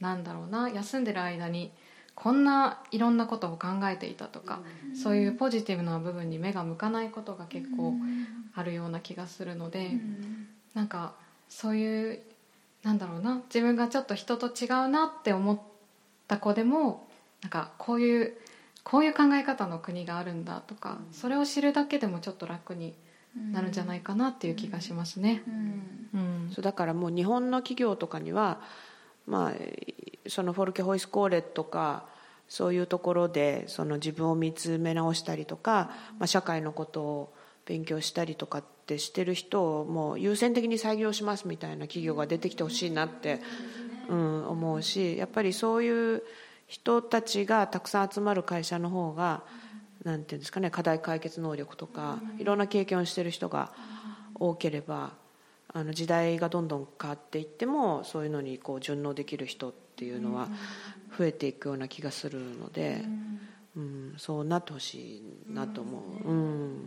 [0.00, 1.72] なんだろうな休んでる間に
[2.14, 4.60] こんないろんなことを考えていたとか、
[4.94, 7.94] そういうポジティブな部分に目が向かないことが結構
[8.54, 9.98] あるような気がするので、
[10.74, 11.14] なんか
[11.48, 12.20] そういう
[12.82, 15.58] なんだろうな自分がちょっと人と違うなって思っ
[16.28, 17.08] た子でも
[17.42, 18.34] なんかこういう
[18.84, 22.94] こういう考え方の国があるんだとか、それを知るだけでもちょっと楽に
[23.52, 25.42] なるんじゃないかなっていう気がしますね。
[25.46, 25.50] う
[26.18, 26.50] ん。
[26.54, 28.60] そうだからもう日本の企業とかには、
[29.26, 29.52] まあ、
[30.28, 32.04] そのフォルケホイスコーレとか
[32.48, 37.34] そういうところでその自分を見つめ直したりとか、まあ、社会のことを
[37.66, 43.40] 勉強したりとかってしてる人をもう優先的に採用しますみたいな企業が出てきてほしいなって、
[44.08, 46.22] うん、思うしやっぱりそういう
[46.66, 49.42] 人たちがたくさん集まる会社の方が
[50.04, 53.72] なんていうんですかね課題解決能力とかいろんな経験をしてる人が
[54.34, 55.12] 多ければ
[55.74, 60.48] あの時代がどんどん変わっていってもそういうのにこう順応できる人っていうのは
[61.18, 63.04] 増えていくような気がするので、
[63.76, 66.28] うん、そうなってほしいなと思う。
[66.28, 66.78] うん。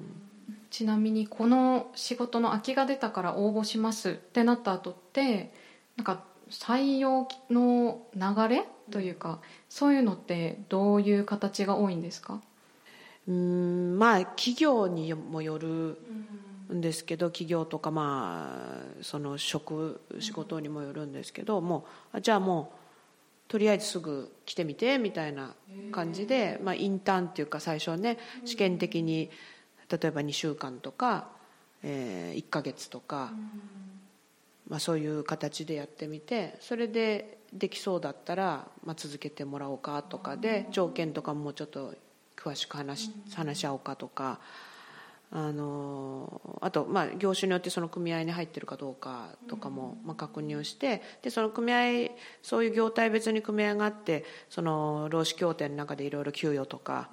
[0.69, 5.51] ちなみにこの仕事の空きが出たから応募しますってなった後って
[5.95, 12.41] なんか採用の流れというかそういうのってどういう形が多いんですか？
[13.27, 15.97] うんまあ企業にもよる
[16.73, 22.77] んですけど企業とかまあその職仕事にもよるんですけどもうじゃあもう
[23.47, 25.53] とりあえずすぐ来てみてみたいな
[25.91, 29.29] 感じで、まあ、インターンっていうか最初ね試験的に
[29.89, 31.29] 例えば2週間とか、
[31.81, 33.31] えー、1か月とか、
[34.67, 41.93] まあ、そういう形でやってみてそれでできそうだったら、まあ、続けてもらおうかとかで条件とかもうちょっと
[42.35, 44.39] 詳しく話話し合おうかとか。
[45.29, 52.11] あのあと、まあ、業種によってその組合に入ってるかどうかとかも、まあ、確認をしてでその組合
[52.41, 57.09] そういう業態別に組合があってその労使協定の中でいろいろ給与とか、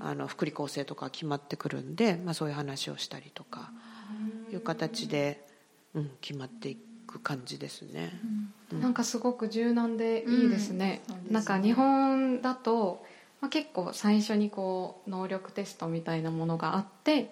[0.00, 3.72] あの福利厚生とか決まってくるんで、まあ、そういう話をしたりとか
[4.52, 5.44] いう形で、
[5.94, 8.20] うん、決まっていく感じですね、
[8.72, 11.02] うん、なんかすごく柔軟でいいですね。
[11.08, 13.04] うん、すねなんか日本だと
[13.40, 17.30] まあ、結構最初にこう能力テストみたいなものがあって、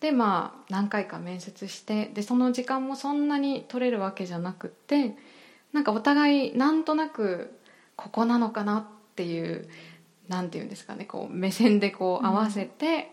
[0.00, 5.16] でまあ何回か面接してでその時間もそんなに取れるわけじゃなくって
[5.72, 7.58] なんかお互いなんとなく
[7.96, 9.68] ここなのかなっていう
[10.28, 13.10] なんていうんですかねこう目線でこう合わせて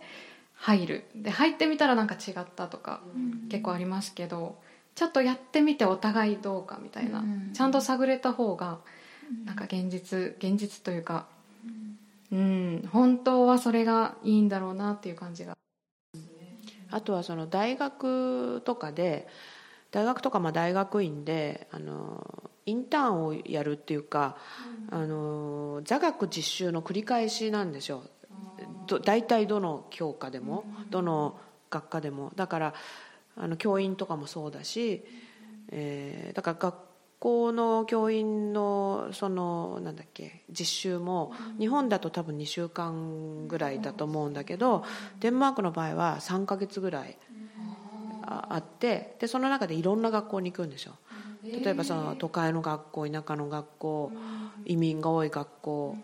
[0.56, 3.02] 入る、で入ってみたらなんか違ったとか
[3.50, 4.58] 結構ありますけど
[4.96, 8.80] ちょっとやってみてお互いどうかみたいな、ちゃんと探れた方が
[9.46, 11.28] なんか現実現実というか
[12.34, 12.90] うん。
[12.92, 15.54] 本当はそれがいいんだろうなっていう感じが。
[16.90, 19.28] あとはその大学とかで
[19.90, 24.38] 大学とかまあ大学院であのインターンをやるっていうか、
[24.92, 28.04] うん、あの座学実習の繰り返しなんですよ。
[29.06, 31.40] 大体どの教科でも、うん、どの
[31.72, 32.32] 学科でも。
[32.36, 32.74] だから
[33.36, 35.04] あの教員とかもそうだし、
[35.70, 36.76] えー、だから学
[37.24, 44.84] 校の教員のそのなんだっけ実習も日本だと多分2週間ぐらいだと思うんだけど
[45.22, 47.18] デンマークの場合は3か月ぐらい
[48.26, 50.96] あってでその中でいろんな学校に行くんですよ。
[51.46, 54.12] 例えばその都会の学校田舎の学校
[54.66, 55.98] 移民が多い学校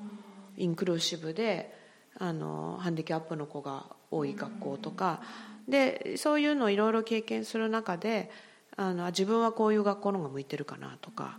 [0.58, 1.73] インクルーシブで
[2.17, 5.21] あのハンディキャップの子が多い学校とか。
[5.67, 8.32] でそういうのをいろいろ経験する中で
[8.80, 11.38] あの自分はこういう学校の方が向いてるかなとか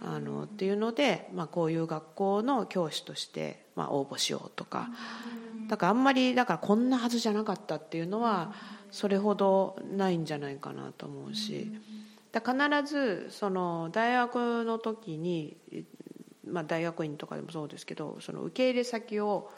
[0.00, 4.88] あのっていうので、まあ、こういう学校の教師として、まあ、応募しようとか。
[5.68, 8.52] だからあんまりだからこんなはずじゃなかったっていうのは
[8.90, 11.70] それほどないんじゃないかなと思うし。
[12.32, 15.56] だ必ずその大学の時に、
[16.46, 19.50] まあ、大学院とかでもそうですけどその受け入れ先を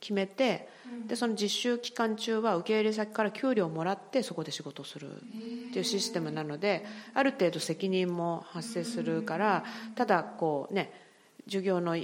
[0.00, 0.68] 決めて、
[1.06, 9.64] でその実習期間中は受け入れ先から給料をもらってそこで仕事をするっていうシステムなのである程度責任も発生するから
[9.94, 10.92] ただこうね
[11.46, 11.96] 授業の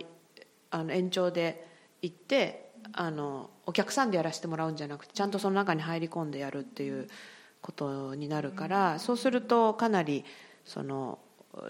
[0.70, 1.66] あの延長で
[2.02, 7.08] 行ってあのお客さんでやらせてもらうんじゃなくてちゃんとその中に入り込んでやるっていう
[7.62, 10.24] ことになるからそうするとかなり
[10.64, 11.18] その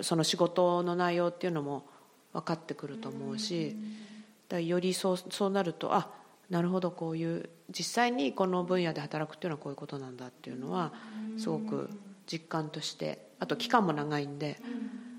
[0.00, 1.86] その仕事の内容っていうのも
[2.32, 3.76] 分かってくると思うし。
[4.48, 6.10] だよりそうそうなるとあ
[6.50, 10.92] なるほどこういう実際にこの分野で働くっていうのはこういうことなんだっていうのは
[11.38, 11.88] すごく
[12.30, 14.58] 実感としてあと期間も長いんで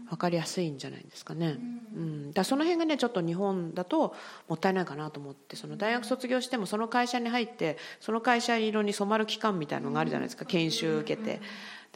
[0.10, 1.58] 分かりやすいんじゃないですかね、
[1.96, 4.16] うん、だその辺がねちょっと日本だと
[4.48, 11.42] もったいないかなと思ってその大学卒業してもその会社に入ってその会社色に染まる期間みたいなのがあるじゃないですか研修受けて。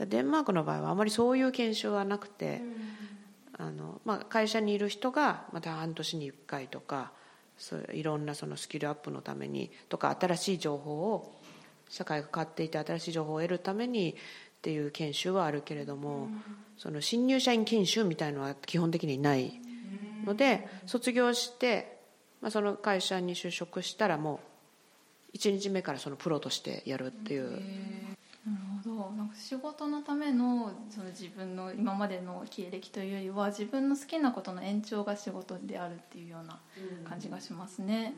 [0.06, 2.62] デンマークの場合はあまりそういう研修はなくて
[3.58, 7.12] あの、まあ、会社にいる人がまた半年に1回とか
[7.60, 11.40] そういろんなそのスキルアップのためにとか新しい情報を
[11.90, 14.16] 社会が変わっていて新しい情報を得るためにっ
[14.62, 16.30] ていう研修はあるけれども、
[16.78, 19.54] その新入社員研修みたいのは基本的にない
[20.26, 21.98] ので卒業して、
[22.42, 24.42] まあ、その会社に就職したらも
[25.34, 27.62] う1日目からそのプロとしてやるっていう
[28.50, 29.12] なるほど。
[29.12, 36.60] なんか仕事のためのその自分の今までの経歴というよりは自分の好きなことの延長が仕事であるっていうような
[37.08, 38.16] 感じがしますね、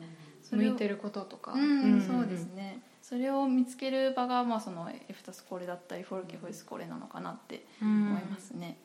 [0.52, 2.80] うん、向いてることとか、うん、そうですね。
[3.02, 8.78] それを見つける場が、まあ、そのエフタスコーレだったりフォルケホイスコーレなのかなって思いますね、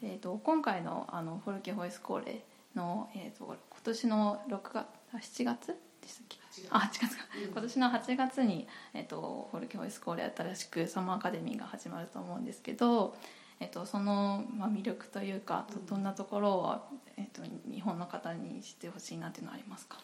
[0.00, 2.42] でえーと、今回のあのフォルケホイスコーレ
[2.74, 5.66] の、えーと、今年の6月7月
[6.00, 6.39] でしたっけ？
[6.70, 7.24] あ8月か。
[7.52, 13.14] 今年の8月に、えーと、フォルケホイスコーレ新しくサマーアカデミーが始まると思うんですけど、
[13.60, 16.76] えー、とその、まあ、魅力というかどんなところを、
[17.16, 19.98] えー、と日本の方に知ってほしいなっていうのはありますか？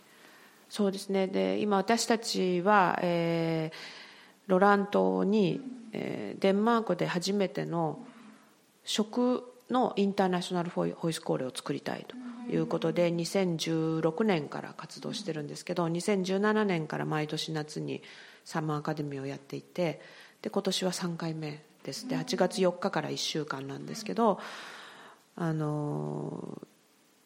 [0.68, 1.26] そうですね。
[1.26, 5.60] で今私たちは、えー、ロラン島に、
[5.92, 7.98] えー、デンマークで初めての
[8.84, 12.16] 食のインターナショナルホイスコーレを作りたいと
[12.48, 18.02] いうことで2016年から活動してるんですけど2017年から毎年夏に
[18.44, 20.00] サマーアカデミーをやっていて
[20.42, 22.08] で今年は3回目です。
[22.08, 24.40] で8月4日から1週間なんですけど
[25.36, 26.62] あの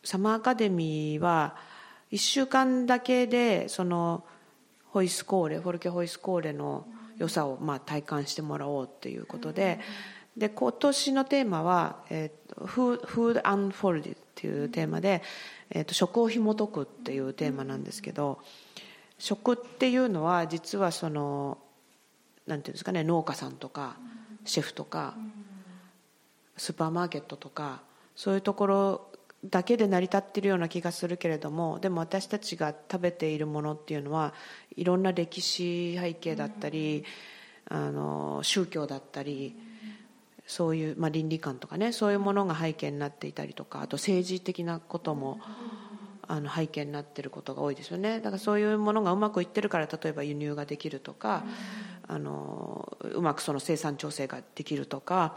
[0.04, 1.56] サマーアカデミーは
[2.12, 4.24] 1週間だけでその
[4.92, 6.86] ホイスコーレフォルケホイスコーレの
[7.18, 9.78] 良さをまあ体感してもらおうっていうことで
[10.36, 15.22] で今年のテーマは「えー、Food, Food Unfolded」っていうテーマで、
[15.70, 18.38] えー、と食を紐解くっていうテーマなんですけど
[19.18, 21.58] 食っていうのは実はその
[22.46, 23.96] なんていうんですかね農家さんとか
[24.44, 25.14] シェフとか
[26.56, 27.82] スーパーマーケットとか
[28.16, 29.10] そういうところ
[29.44, 34.34] だけで成り立っているような気がするけれどもでも私たちが食べているものっていうのは
[34.76, 37.04] いろんな歴史背景だったり
[37.68, 39.56] あの宗教だったり
[40.50, 45.38] そういう、まあ、倫理観とかねそういうものが背景になっていたりとかあと政治的なことも
[46.26, 48.18] あの背景になっていることが多いですよね。
[48.18, 51.44] だからそういうものがうまくいってるから例えば輸入ができるとか
[52.08, 55.36] あのうまくその生産調整ができるとか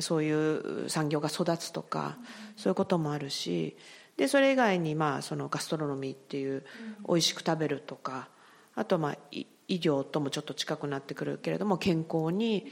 [0.00, 2.18] そういう産業が育つとか
[2.56, 3.78] そういうこともあるし
[4.18, 6.64] でそれ以外にまあそのガストロノミーっていう
[7.08, 8.28] 美味しく食べるとか
[8.74, 12.66] あとまあ医療ともちょっと近くなってくるけれども健康に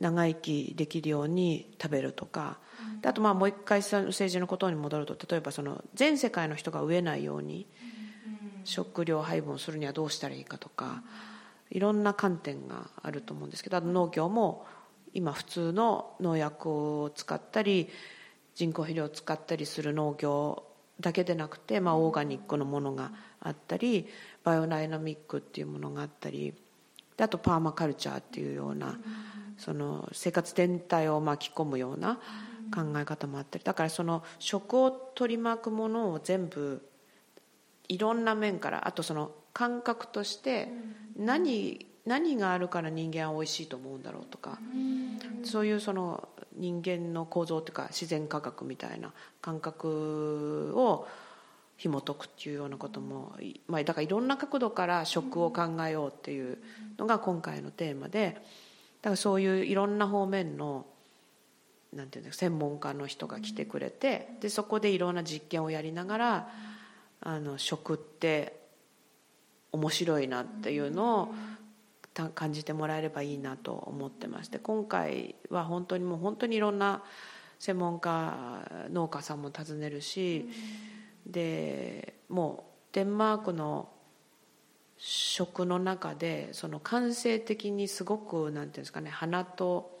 [0.00, 2.58] 長生きできるように食べるとか。
[3.02, 7.66] あとまあもう一回政治のことに戻ると例えばその全世界の人が飢えないように
[8.64, 11.02] 食料配分するにはどうしたらいいかとか
[11.70, 14.66] いろんな観点があると思うんですけど農業も
[15.14, 17.88] 今普通の農薬を使ったり
[18.54, 20.64] 人工肥料を使ったりする農業
[21.00, 24.06] だけでなくて、まあ、オーガニックのものがあったり
[24.44, 26.52] バイオダイナミックっていうものがあったり
[27.18, 28.98] あとパーマカルチャーっていうような
[29.60, 32.18] その生活全体を巻き込むような
[32.74, 36.82] 考え方もあったりだからその食を取り巻くものを全部
[37.88, 40.68] いろんな面からあとその感覚として
[41.16, 44.58] 何何があるから人間は美味しいと思うんだろうとか
[45.44, 51.06] そういうその人間の構造というか自然科学みたいな感覚を
[51.76, 53.34] 紐解くっていうようなことも、
[53.66, 56.58] まあ、だからいろんな角度から食を考えようっていう
[56.98, 58.36] のが今回のテーマで
[59.02, 60.86] だからそういういろんな方面の
[61.92, 66.48] なんていうんですか専門家の人が来てくれてでそこでいろんな実験をやりながら
[67.20, 68.60] あの食って
[69.72, 71.34] 面白いなっていうのを
[72.34, 77.02] 感じてもらえればいいなと思ってまして今回は本当にもう本当にいろんな
[77.58, 80.48] 専門家農家さんも訪ねるし、
[81.26, 83.90] でもうデンマークの
[85.02, 89.98] 食の中でその感性的にすごくなんていうんですかね鼻と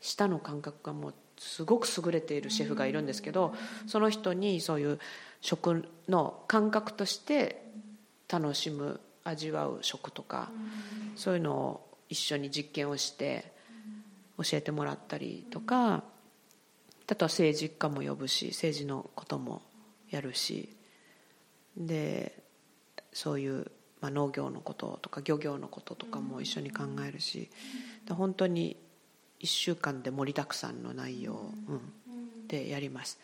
[0.00, 3.54] 舌の感覚がもうすごく優れているシェフがいるんですけど
[3.86, 4.98] その人にそういう
[5.42, 7.62] 食の感覚として
[8.26, 10.50] 楽しむ味わう食とか
[11.14, 13.52] そういうのを一緒に実験をして
[14.38, 16.02] 教えてもらったりとか
[17.06, 19.60] あとは政治家も呼ぶし政治のことも
[20.10, 20.70] やるし
[21.76, 22.32] で
[23.12, 23.70] そういう
[24.00, 27.50] まあ、農業のこととか漁業のこととかも一緒に考えるし
[28.08, 28.76] 本当に
[29.40, 31.52] 1週間で盛りだくさんの内容、
[32.48, 33.20] でやります。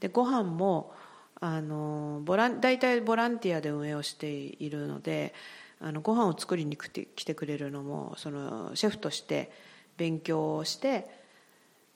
[0.00, 0.92] でご飯も
[1.40, 5.32] あのボラン大体ボランティアで運営をしているので
[5.80, 9.50] あのご飯を作りに来て来てくれるのもそのシェフとして
[9.96, 11.08] 勉強をして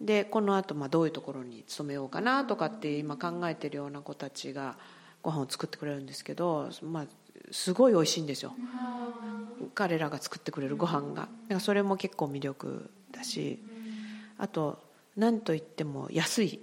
[0.00, 4.76] でこのあとどういうところに勤めようかなとかって今考えてるような子たちが
[5.22, 7.06] ご飯を作ってくれるんですけど、まあ、
[7.52, 8.54] すごい美味しいんですよ。
[9.74, 11.22] 彼らが作ってくれるご飯が。
[11.22, 13.62] だからそれも結構魅力だし。
[14.38, 14.82] あと
[15.16, 16.60] 何といっても安い。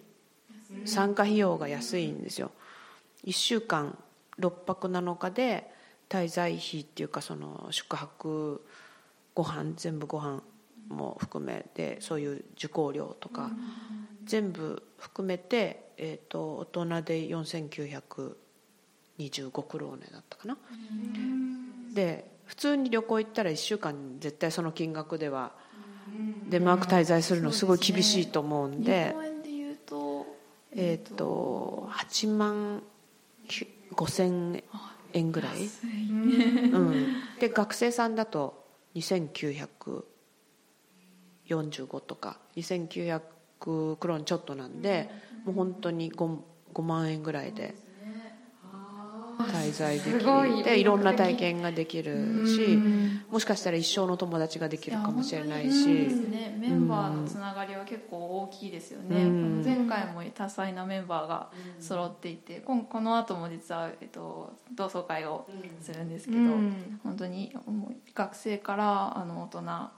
[0.85, 2.51] 参加費用が安いんですよ。
[3.25, 3.97] 1週間
[4.39, 5.71] 6泊7日で
[6.09, 8.65] 滞在費っていうかその宿泊
[9.35, 10.41] ご飯全部ご飯
[10.89, 13.51] も含めてそういう受講料とか
[14.25, 17.27] 全部含めて、えー、と大人で
[19.19, 20.57] 4925クローネだったかな。
[21.93, 25.51] で普通に旅行行ったら1週間絶対その金額では
[26.49, 29.15] デンマーク滞在するのすごい厳しいと思うんで
[30.75, 32.83] えっ、と8万
[33.93, 34.63] 5000
[35.13, 35.69] 円ぐらい、
[36.71, 37.07] うん、
[37.39, 38.65] で学生さんだと
[38.95, 40.03] 2945
[41.99, 43.21] とか2900
[43.59, 45.09] クローンちょっとなんで
[45.45, 46.37] もう本当に 5,
[46.73, 47.75] 5万円ぐらいで
[49.43, 50.63] 滞在できる。
[50.63, 52.77] でいろんな体験ができるし
[53.29, 59.25] もしかしたら一生の友達ができるかもしれないし、ね、メンバーのつながりは結構大きいですよね、
[59.63, 65.47] 前回も多彩なメンバーが揃っていてここの後も実は、えっと、同窓会を
[65.81, 66.37] するんですけど、
[67.03, 67.53] 本当に
[68.13, 69.91] 学生からあの大人ま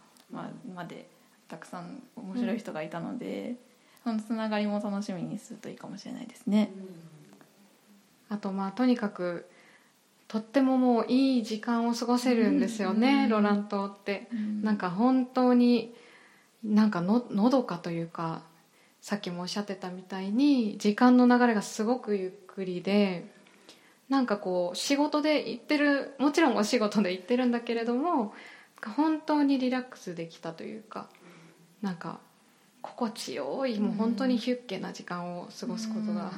[0.87, 1.07] で
[1.47, 3.55] たくさん面白い人がいたので、
[4.03, 6.71] そのつながりも楽しみにするといいかもしれないですね。
[8.31, 9.45] あとまあとにかく
[10.29, 15.93] とってももういい時間を過ごせるんですよね、うん、ロラン島って、うん、なんか本当に
[16.63, 18.41] なんかののどかというか
[19.01, 23.25] さっきもおっしゃってたみたいに時間の流れがすごくゆっくりで
[24.07, 28.33] なんかこう仕事で行ってるもちろんお仕事で行ってるんだけれども
[28.95, 31.09] 本当にリラックスできたというか
[31.81, 32.19] なんか
[32.81, 36.31] 心地よいもう本当にヒュッケな時間を過ごすことが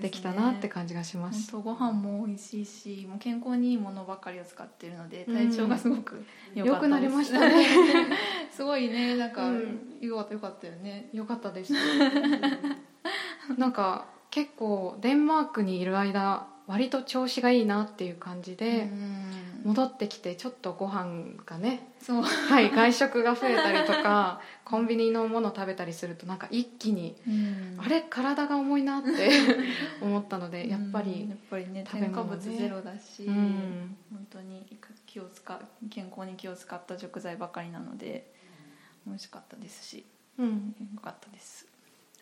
[0.00, 6.22] できたなって感じがします,、うん、すね、ご飯も美味しいしもう健康にいいものばかりを使っているので体調がすごく
[6.54, 7.64] 良、うん、くなりましたね。
[8.52, 11.08] すごいねなんか、うん、よかったよかったよね。
[11.12, 11.72] よかったです。
[13.56, 19.50] なんか結構デンマークにいる間割と調子がいいなっていう感じで、うん。
[19.64, 24.40] 戻ってきてちょっとご飯がねそう、はい、外食が増えたりとか
[24.70, 27.16] コンビニのもの食べたりするとなんか一気に、
[27.76, 29.08] あれ体が重いなって
[30.00, 34.64] 思ったのでやっぱり、やっぱりね添加物ゼロだし、うん、本当に
[35.06, 35.60] 気を使
[35.90, 38.32] 健康に気を使った食材ばかりなので
[39.08, 40.06] 美味しかったですし、
[40.38, 41.66] うん、よかったです。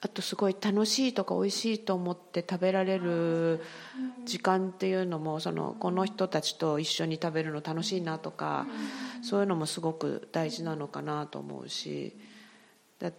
[0.01, 3.61] あとすごい楽しいとか美味しいと思って食べられる
[4.24, 8.66] 時間っていうのもそのこの人たちと一緒に食べるの楽しいなとか
[9.22, 12.16] そういうのもすごく大事なのかなと思うし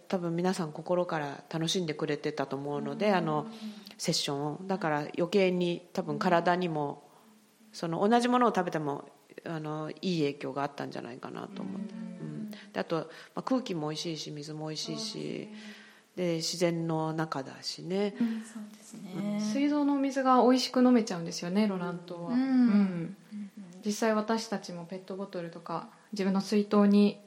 [0.08, 3.46] 多分皆さん心から楽しんでくれてたと思うのであの
[3.96, 4.60] セッションを。
[4.66, 7.02] だから余計に多分体にも
[7.72, 9.08] その同じものを食べても
[9.46, 12.96] あのいい影響があったんじゃないかなと思って、うん、であと、
[13.34, 15.48] まあ、空気も美味しいし水も美味しいし。
[16.16, 19.40] で自然の中だしね、うん、そうですね。
[19.40, 23.16] 水道の水が美味しく飲めちゃうんですよねロラン島は、うん、うん、
[23.86, 27.20] 実際私たちもペットボトルとか自分の水筒に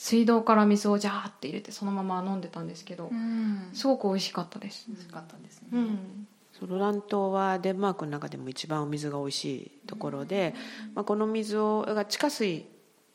[0.00, 4.86] 水道から水をジャーって入れてそのまま飲んでたんですけど、うん、すごく美味しかったです。
[4.88, 6.26] 美味しかったですね、うん。
[6.68, 10.54] ロラン島はデンマークの中でも一番お水が美味しいところで、
[10.94, 12.64] まあ、この水をが地下水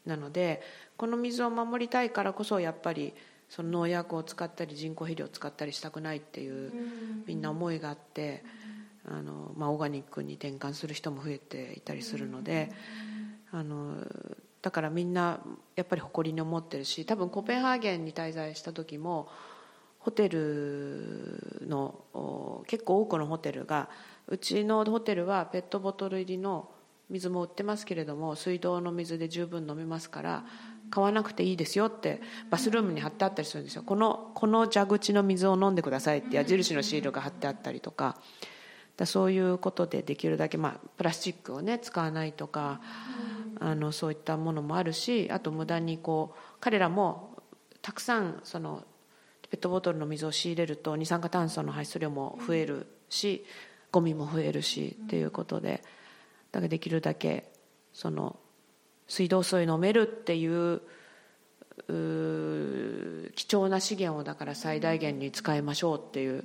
[0.05, 0.61] なので
[0.95, 3.15] この水を守りたいからこそやっぱり
[3.49, 6.71] その農薬を使ったり人工肥料を使ったりしたくないっていう
[7.25, 8.43] みんな思いがあって
[9.09, 12.71] あの、まあ、オーガニックに転換する人も増えていたりするので
[13.51, 13.95] あの
[14.65, 15.41] だからみんな
[15.75, 19.27] やっぱり誇りに思ってるし多分コペンハーゲンに滞在した時も
[19.99, 23.89] ホテルの結構多くのホテルが
[24.27, 26.67] うちのホテルはペットボトル入りの
[27.11, 30.45] 水も売ってますけれども水道の水で十分飲めますから
[30.89, 33.83] 買わなくていいですよってバスルームに貼ってあったりするんですよ。
[33.83, 38.17] このこの蛇口の水を飲んでくださいって矢印のシールが貼ってあったりとか。
[38.97, 42.79] だそういうことでできるだけ、まあ、プラスチックをね使わないとか。
[43.59, 47.35] あのそういったものもあるしあと無駄にこう彼らも
[47.81, 48.83] たくさんその
[49.49, 53.45] ペットボトルの水を仕入れると二酸化炭素の排出量も増えるし
[53.91, 55.83] ゴミも増えるしっていうことで
[56.51, 57.51] だからできるだけ
[57.93, 58.37] その
[59.07, 60.81] 水道水飲めるっていう
[63.35, 66.43] 貴重な資源をだから最大限に使いましょうっていう。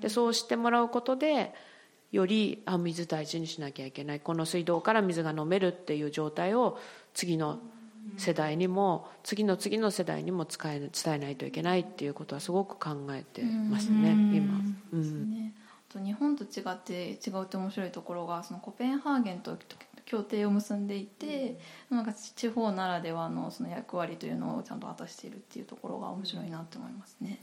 [0.00, 1.54] でそうしてもらうことで
[2.14, 4.20] よりあ水大事にしなきゃいけない。
[4.20, 6.78] この水道から水が飲めるっていう状態を
[7.12, 7.58] 次の
[8.16, 14.60] 世代にも次の次の世代にも伝え伝えないといけないっていうことはすごく考えてますね今。
[14.92, 15.52] うん。
[16.04, 19.56] 日本と違って違うって面白いところがそのコペンハーゲンと
[20.04, 21.58] 協定を結んでいて、
[21.90, 27.40] なんか地方ならではのその役割というのをちゃんと果たしているっていうところが面白いなって思いますね。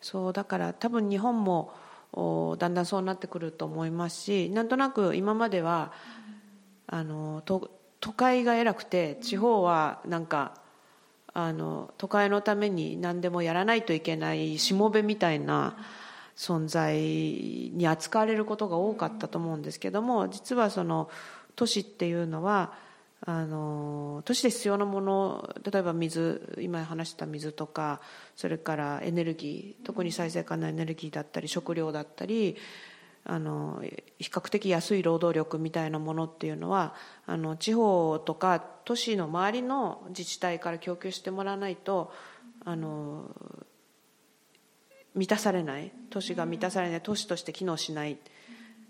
[0.00, 1.72] そうだから多分日本も
[2.14, 5.92] だんだんそうなってくると思いますしなんとなく今までは、
[6.86, 10.54] あのと都会が偉くて地方はなんか
[11.34, 15.76] あの都会のために何でもやらないといけないしもべみたいな
[16.36, 21.10] 存在に扱われることが多かったと思うんですけども実はその
[21.56, 22.72] 都市っていうのは
[23.26, 28.00] あの都市で必要なもの例えば水今話した水とか
[28.36, 32.56] それからエネルギー特に再生可能エネルギーだったり食料だったり
[33.24, 33.82] あの
[34.18, 36.94] 比較的安い労働力みたいなものっていうのは
[37.26, 42.12] あの地方とか都市の周りの自治体から供給してもらわないと
[42.64, 43.30] あの
[45.14, 48.18] 満たされない都市が満たされない都市として機能しない。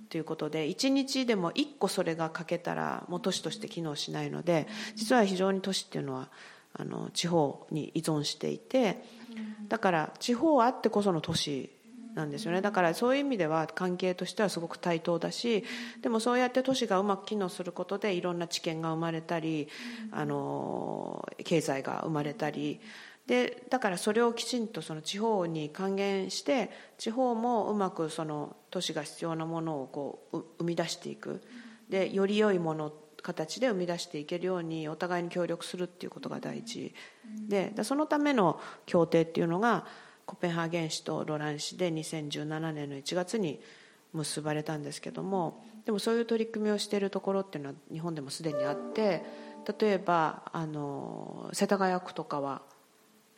[0.08, 6.28] ということで1日でも1個それが欠けたらもう都市として機能しないので実は非常に都市っていうのは
[6.74, 9.02] あの地方に依存していて
[9.68, 11.70] だから地方あってこその都市
[12.14, 12.60] なんですよね。
[12.62, 15.64] だからそういう意味では関係としてはすごく対等だし
[16.02, 19.68] でもそうやって都市がうまく機能することでいろんな知見が生まれたり
[20.10, 22.80] あの経済が生まれたり
[23.28, 31.42] でだからそれをきちんとその地方に還元して地方もうまくその都市が必要なものをこう生み出していく。
[31.90, 36.94] でより良いもの形で生み出していけるようにお互いに協力するっていうことが大事。
[37.48, 39.84] でそのための協定っていうのが
[40.24, 43.60] コペンハーゲン市とロラン市で2017年の1月に
[44.14, 49.22] 結ばれたんですけどもでもそういう取り組みをしているところっていうのは日本でもすでにあって
[49.78, 52.62] 例えばあの世田谷区とかは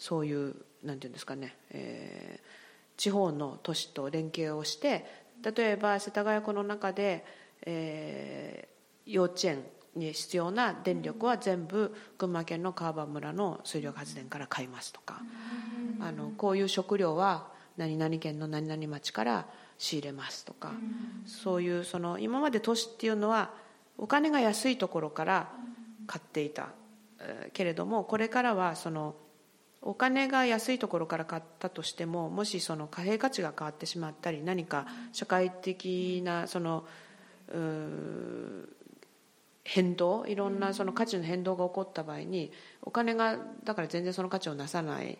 [0.00, 5.04] そういうなんていうんですかね、えー、地方の都市と連携をして
[5.42, 7.24] 例えば世田谷区の中で、
[7.66, 9.62] えー、幼稚園
[9.94, 15.20] に必要な電力は全部群馬県の川場村の水力発電から買いますとか
[16.00, 19.46] あのこういう食料は何々県の何々町から
[19.76, 20.72] 仕入れますとか
[21.26, 23.50] そういうその今まで都市っていうのは
[23.98, 25.50] お金が安いところから
[26.06, 26.68] 買っていた
[27.52, 29.14] けれどもこれからはその
[29.82, 36.84] お金が安いところから買ったとしてももしその貨幣価値が変わってしまったり何か社会的なその
[39.64, 42.52] 変動いろんなその価値の変動が起こった場合に
[42.82, 45.18] お金がだから全然その価値をなさない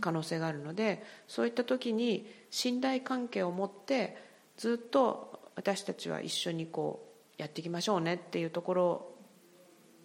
[0.00, 4.16] 可能性があるのでそういった時に信頼関係を持って
[4.56, 7.02] ずっと私たちは一緒にこ
[7.38, 9.08] うやっていきましょうねっていうところ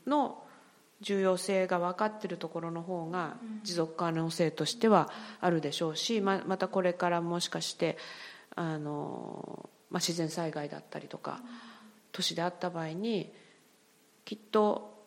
[0.07, 0.40] の
[1.01, 7.97] 重要性が分かっているところの方が持続可能性としてはあるでしょうしままたこれからもしかして
[8.55, 11.41] あの、まあ、自然災害だったりとか
[12.11, 13.33] 都市であった場合に
[14.25, 15.05] きっと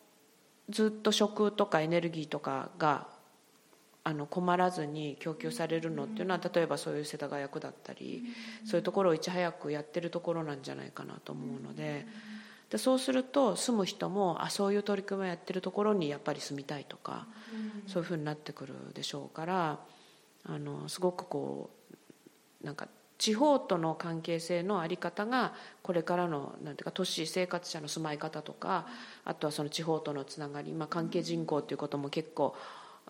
[0.69, 3.07] ずっと食とかエネルギーとかが
[4.03, 8.23] あの困らずに供給されるのっていうのは例えばそういう世田谷区だったり
[8.67, 12.07] そういうところをいち早くやってるところなんじゃないかなと思うので
[12.75, 17.29] でそうすると住む人もあそういう取り組みをやってるところにやっぱり住みたいとか
[17.87, 19.79] そういうふうになってくるでしょうから
[20.45, 21.71] あのすごくこ
[22.63, 25.55] うなんか地方との関係性の在り方が
[25.85, 28.89] これからのなんていうか都市生活者の住まい方とか
[29.25, 32.57] あとはその地方とのつながり、まあ、関係人口ということも結構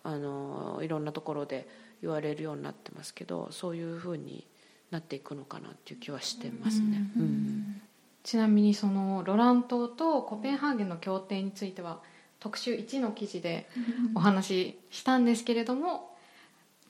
[0.03, 1.67] あのいろんなところで
[2.03, 4.45] 言われるようになってますけどそういうふうに
[4.91, 7.09] なっていくのかなっていう気はしてますね。
[7.17, 7.81] うん、うん
[8.25, 11.99] ちなみにそのロラン島とコペンハーゲンの協定については
[12.39, 13.69] 特集1の記事で
[14.15, 16.09] お話ししたんですけれども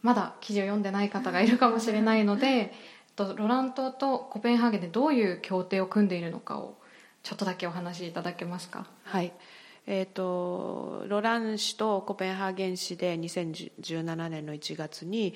[0.02, 2.74] まだ記事を読んでない方がいるかもしれないので
[3.18, 6.78] ロラン島とコペンハーゲンでどういう協定を組んでいるのかを
[7.22, 8.88] ちょっとだけお話しいただけますか？
[9.04, 9.34] はい
[9.88, 15.36] えーと、ロラン市とコペンハーゲン市で2017年の1月に、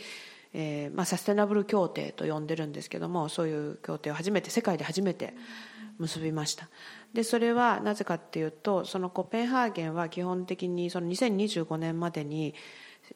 [0.53, 5.35] えーまあ、サステナブル協定と呼んでるんですけどもそういう協定を初めて世界で初めて
[5.99, 6.69] 結びました。
[7.13, 12.55] でそれはなぜかっていうとそのコペンハーゲンは基本的にその2025年までに、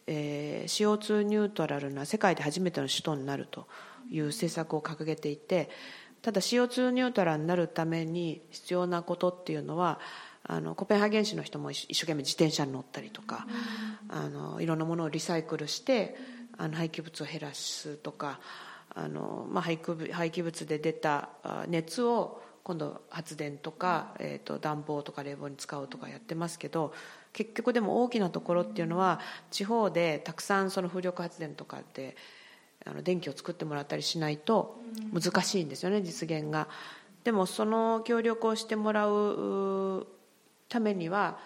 [0.07, 3.67] えー、CO2 ニュートラルな世界で初めての首都になると
[4.09, 5.69] いう政策を掲げていて
[6.21, 9.99] ただ CO2 ニュートラルになるために必要なことっていうのは
[10.45, 13.47] あのコペンハーゲン市の人も一生懸命自転車に乗ったりとか、
[14.09, 16.17] あのいろんなものをリサイクルして
[16.57, 18.41] あの廃棄物を減らすとか
[18.93, 21.29] あの、まあ、廃棄物で出た
[21.69, 26.93] 熱を今度発電とか、えーと、暖房とか冷房に使うとかやってますけど
[27.33, 29.19] 結局でも大きなところっていうのは
[29.51, 32.15] 地方でたくさんその風力発電とかで
[32.85, 34.79] あの電気を作ってもらったりしないと
[35.13, 36.67] 難しいんですよね実現が。
[37.23, 40.07] でもその協力をしてもらう
[40.67, 41.37] ためには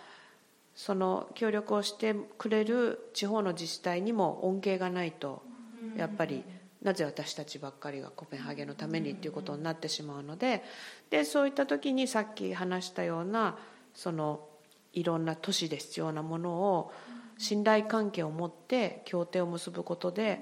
[0.76, 5.43] その協力をしてくれる地方の自治体にも恩恵がないと
[5.95, 6.43] やっぱり
[6.82, 10.63] なぜ私たちばっかりがコペンハーゲンのためにっていうことになってしまうので
[11.09, 13.57] でそういった時にさっき話したような
[13.93, 14.47] その
[14.93, 16.93] いろんな都市で必要なものを
[17.38, 20.41] 信頼関係を持って協定を結ぶことで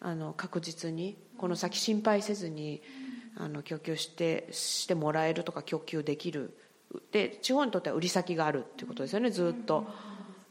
[0.00, 2.82] あの確実にこの先心配せずに
[3.36, 6.56] あの供給してしてもらえるとか供給できる。
[7.10, 9.86] で地方にとっては売り先があるっていうことですよねずっと。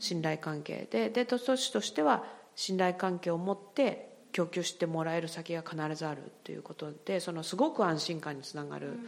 [0.03, 1.09] 信頼関係で。
[1.09, 2.25] で都市としては
[2.55, 8.99] 信頼関係を持って供給してもらえる先が必ずあるということでそのすごく安心感につながる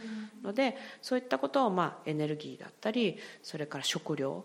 [0.42, 4.44] のでそういったことをまあエネルギーだったりそれから食料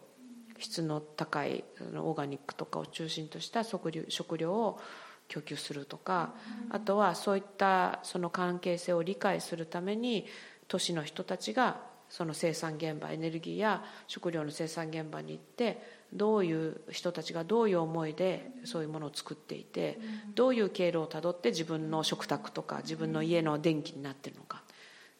[0.59, 1.63] 質の高い
[1.95, 3.91] オーガニックとかを中心とした食
[4.37, 4.79] 料を
[5.27, 6.33] 供給するとか
[6.69, 10.25] あとはそういったその関係性を理解するために
[10.67, 11.77] 都市の人たちが
[12.09, 19.99] その生産現場エネルギーや食料の生産現場に行ってどういう人たちがどういう思いでそういうものを作っていて
[20.35, 24.61] どういう経路をたどって自分の食卓とか自分の家の電気になってるのか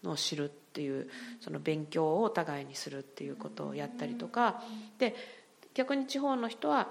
[0.04, 4.64] のを知るっていうその勉強をお互いにするっていうことをやったりとか。
[4.98, 5.16] で
[5.74, 6.89] 逆に地方の人は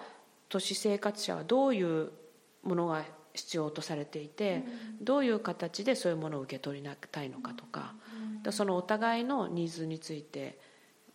[0.48, 2.10] 都市生活者はどういう
[2.62, 4.64] ものが必要とされていて
[5.02, 7.94] どういう形でそういうものを受け取りたいのかとか。
[8.52, 10.58] そのお互いのニーズについて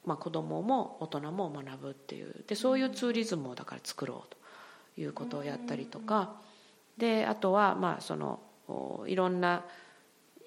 [0.05, 2.43] まあ、子供も大人も学ぶっていう。
[2.47, 4.35] でそういうツーリズムをだから作ろう
[4.95, 6.35] ということをやったりとか。
[6.97, 8.39] であとはまあその
[9.07, 9.65] いろんな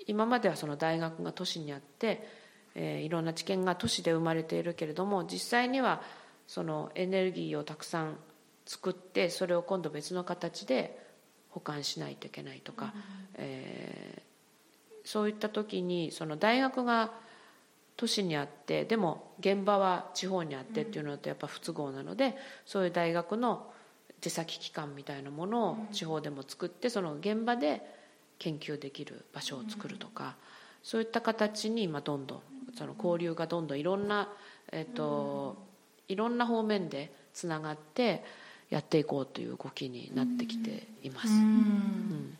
[0.07, 2.27] 今まではその大学が都市にあって、
[2.75, 6.01] えー、いろんな知見が都市で生まれているけれども実際には
[6.47, 8.17] そのエネルギーをたくさん
[8.65, 10.99] 作ってそれを今度別の形で
[11.51, 12.93] 保管しないといけないとか、うん、
[13.35, 17.13] えー、そういった時にその大学が
[17.99, 23.67] 都市にあってでも現場は地方にあってっていうのとやっぱ不都合なのでそういう大学の
[24.21, 27.83] 手先機関みたいなものを地方でも作ってその現場で
[28.39, 30.37] 研究できる場所を作るとか
[30.85, 32.41] そういった形に今どんどん
[32.77, 34.29] その交流がどんどんいろんな、
[34.71, 35.57] えーと、
[36.07, 38.23] いろんな方面でつながって
[38.71, 41.29] やっていこうという動きになってきています。
[41.29, 42.39] うん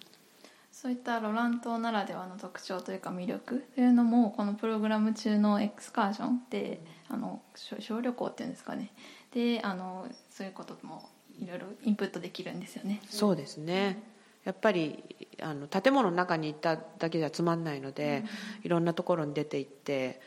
[0.81, 8.93] そういったロラン島ならではの特徴というか魅力というのもこのプログラム中のエクスカーションであの小旅行っていうんですかね。
[9.35, 13.01] であのそういうこともいろいろインプットできるんですよね。
[13.09, 14.01] そうですね。
[14.45, 15.03] やっぱり
[15.43, 18.23] あの建物の中に行っただけじゃつまんないので、
[18.61, 20.21] うん、いろんなところに出て行って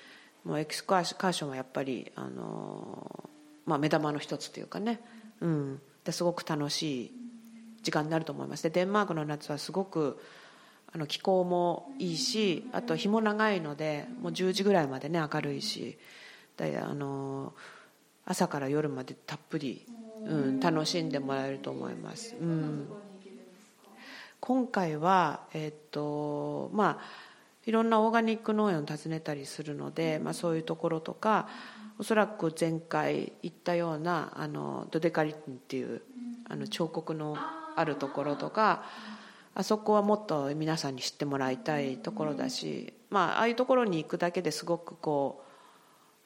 [0.44, 3.30] もうエクスカーションはやっぱりあの、
[3.66, 5.00] まあ、目玉の一つというかね、
[5.40, 7.12] うん、ですごく楽しい
[7.84, 8.64] 時間になると思います。
[8.64, 10.20] でデンマークの夏はすごく
[10.94, 15.98] あの気候もいいしあと日も長いのでもう10時ぐらいまでね明るいし
[16.58, 17.54] であの
[18.26, 19.86] 朝から夜までたっぷり、
[20.26, 22.88] うん、楽しんでもらえると思います、うん、
[24.40, 27.32] 今回はえっとまあ
[27.66, 31.48] いろんなオーガニック農園を訪ねたりするので、まあ、そういうところとか
[32.00, 36.02] おそらく前回行ったようなあのドデカリテンっていう
[36.50, 37.38] あの彫刻の
[37.76, 38.84] あるところとか
[39.54, 45.44] あそこはもっと皆さんに知ってもらいたいところだし、まあ、ああいうところに行くだけですごくこ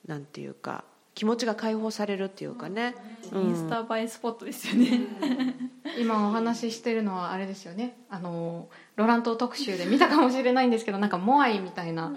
[0.07, 0.83] うなんていうか
[1.15, 2.93] 気持ちが解放されるっていうかね、
[3.31, 4.99] うん、インスタ映えスポットですよね、
[5.97, 7.95] 今お話ししてるのはあれですよね。
[8.09, 8.67] あの
[8.97, 12.13] ロラント特集で見たかもしれないんですけどなんかモアイみたいな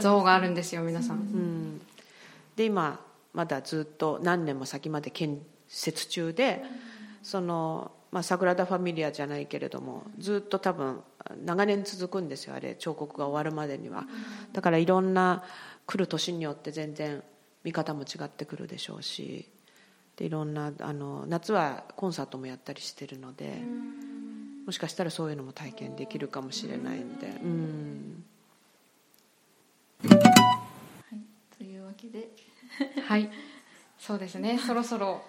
[0.00, 1.80] 像があるんですよ皆さん、うん、
[2.54, 3.00] で今
[3.32, 6.62] まだずっと何年も先まで建設中で
[7.22, 11.00] そのまあ、サグラダ・ファミリアじゃないけれどもずっと多分
[11.44, 14.06] 長年続くんですよあれ彫刻が終わるまでには。
[14.52, 15.42] だからいろんな
[15.84, 17.24] 来る年によって全然
[17.64, 19.48] 見方も違ってくるでしょうし
[20.14, 23.60] でいろんなあの夏はコンサートもやったりしてるので
[24.64, 28.24] もしかしたらそういうのも体験できるかもしれないんでうん。
[30.04, 32.28] はい、というわけで。
[33.08, 33.28] はい。
[33.98, 34.56] そうですね。
[34.64, 35.24] そろそろ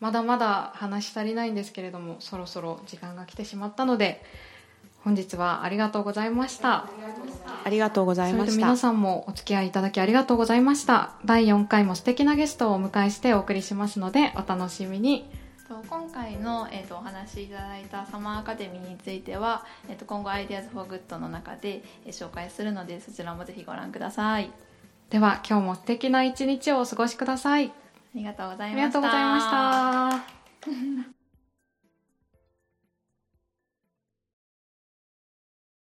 [0.00, 4.22] まだまだ話し足りないんですけれどもそろそろ時間が来てしまったので
[5.04, 6.74] 本日はありがとうございました。
[6.74, 6.88] あ
[7.64, 8.56] ありがとうございました。
[8.56, 11.12] 皆さんもお付き合いいただきありがとうございました。
[11.24, 15.30] 第4回も素敵なゲストをお迎えしてお送りしますのでお楽しみに。
[15.88, 24.50] 今回の、えーと、お話しいただいたサマーアカデミーについては、えーと、今後「Ideas for Good」の中で、えー、紹介するのでそちらもぜひご覧ください。
[25.10, 27.66] では今日も素敵な一日をお過ごしください。
[27.66, 27.72] あ
[28.14, 28.76] りがとうございました。
[28.76, 31.17] ありがとうございました。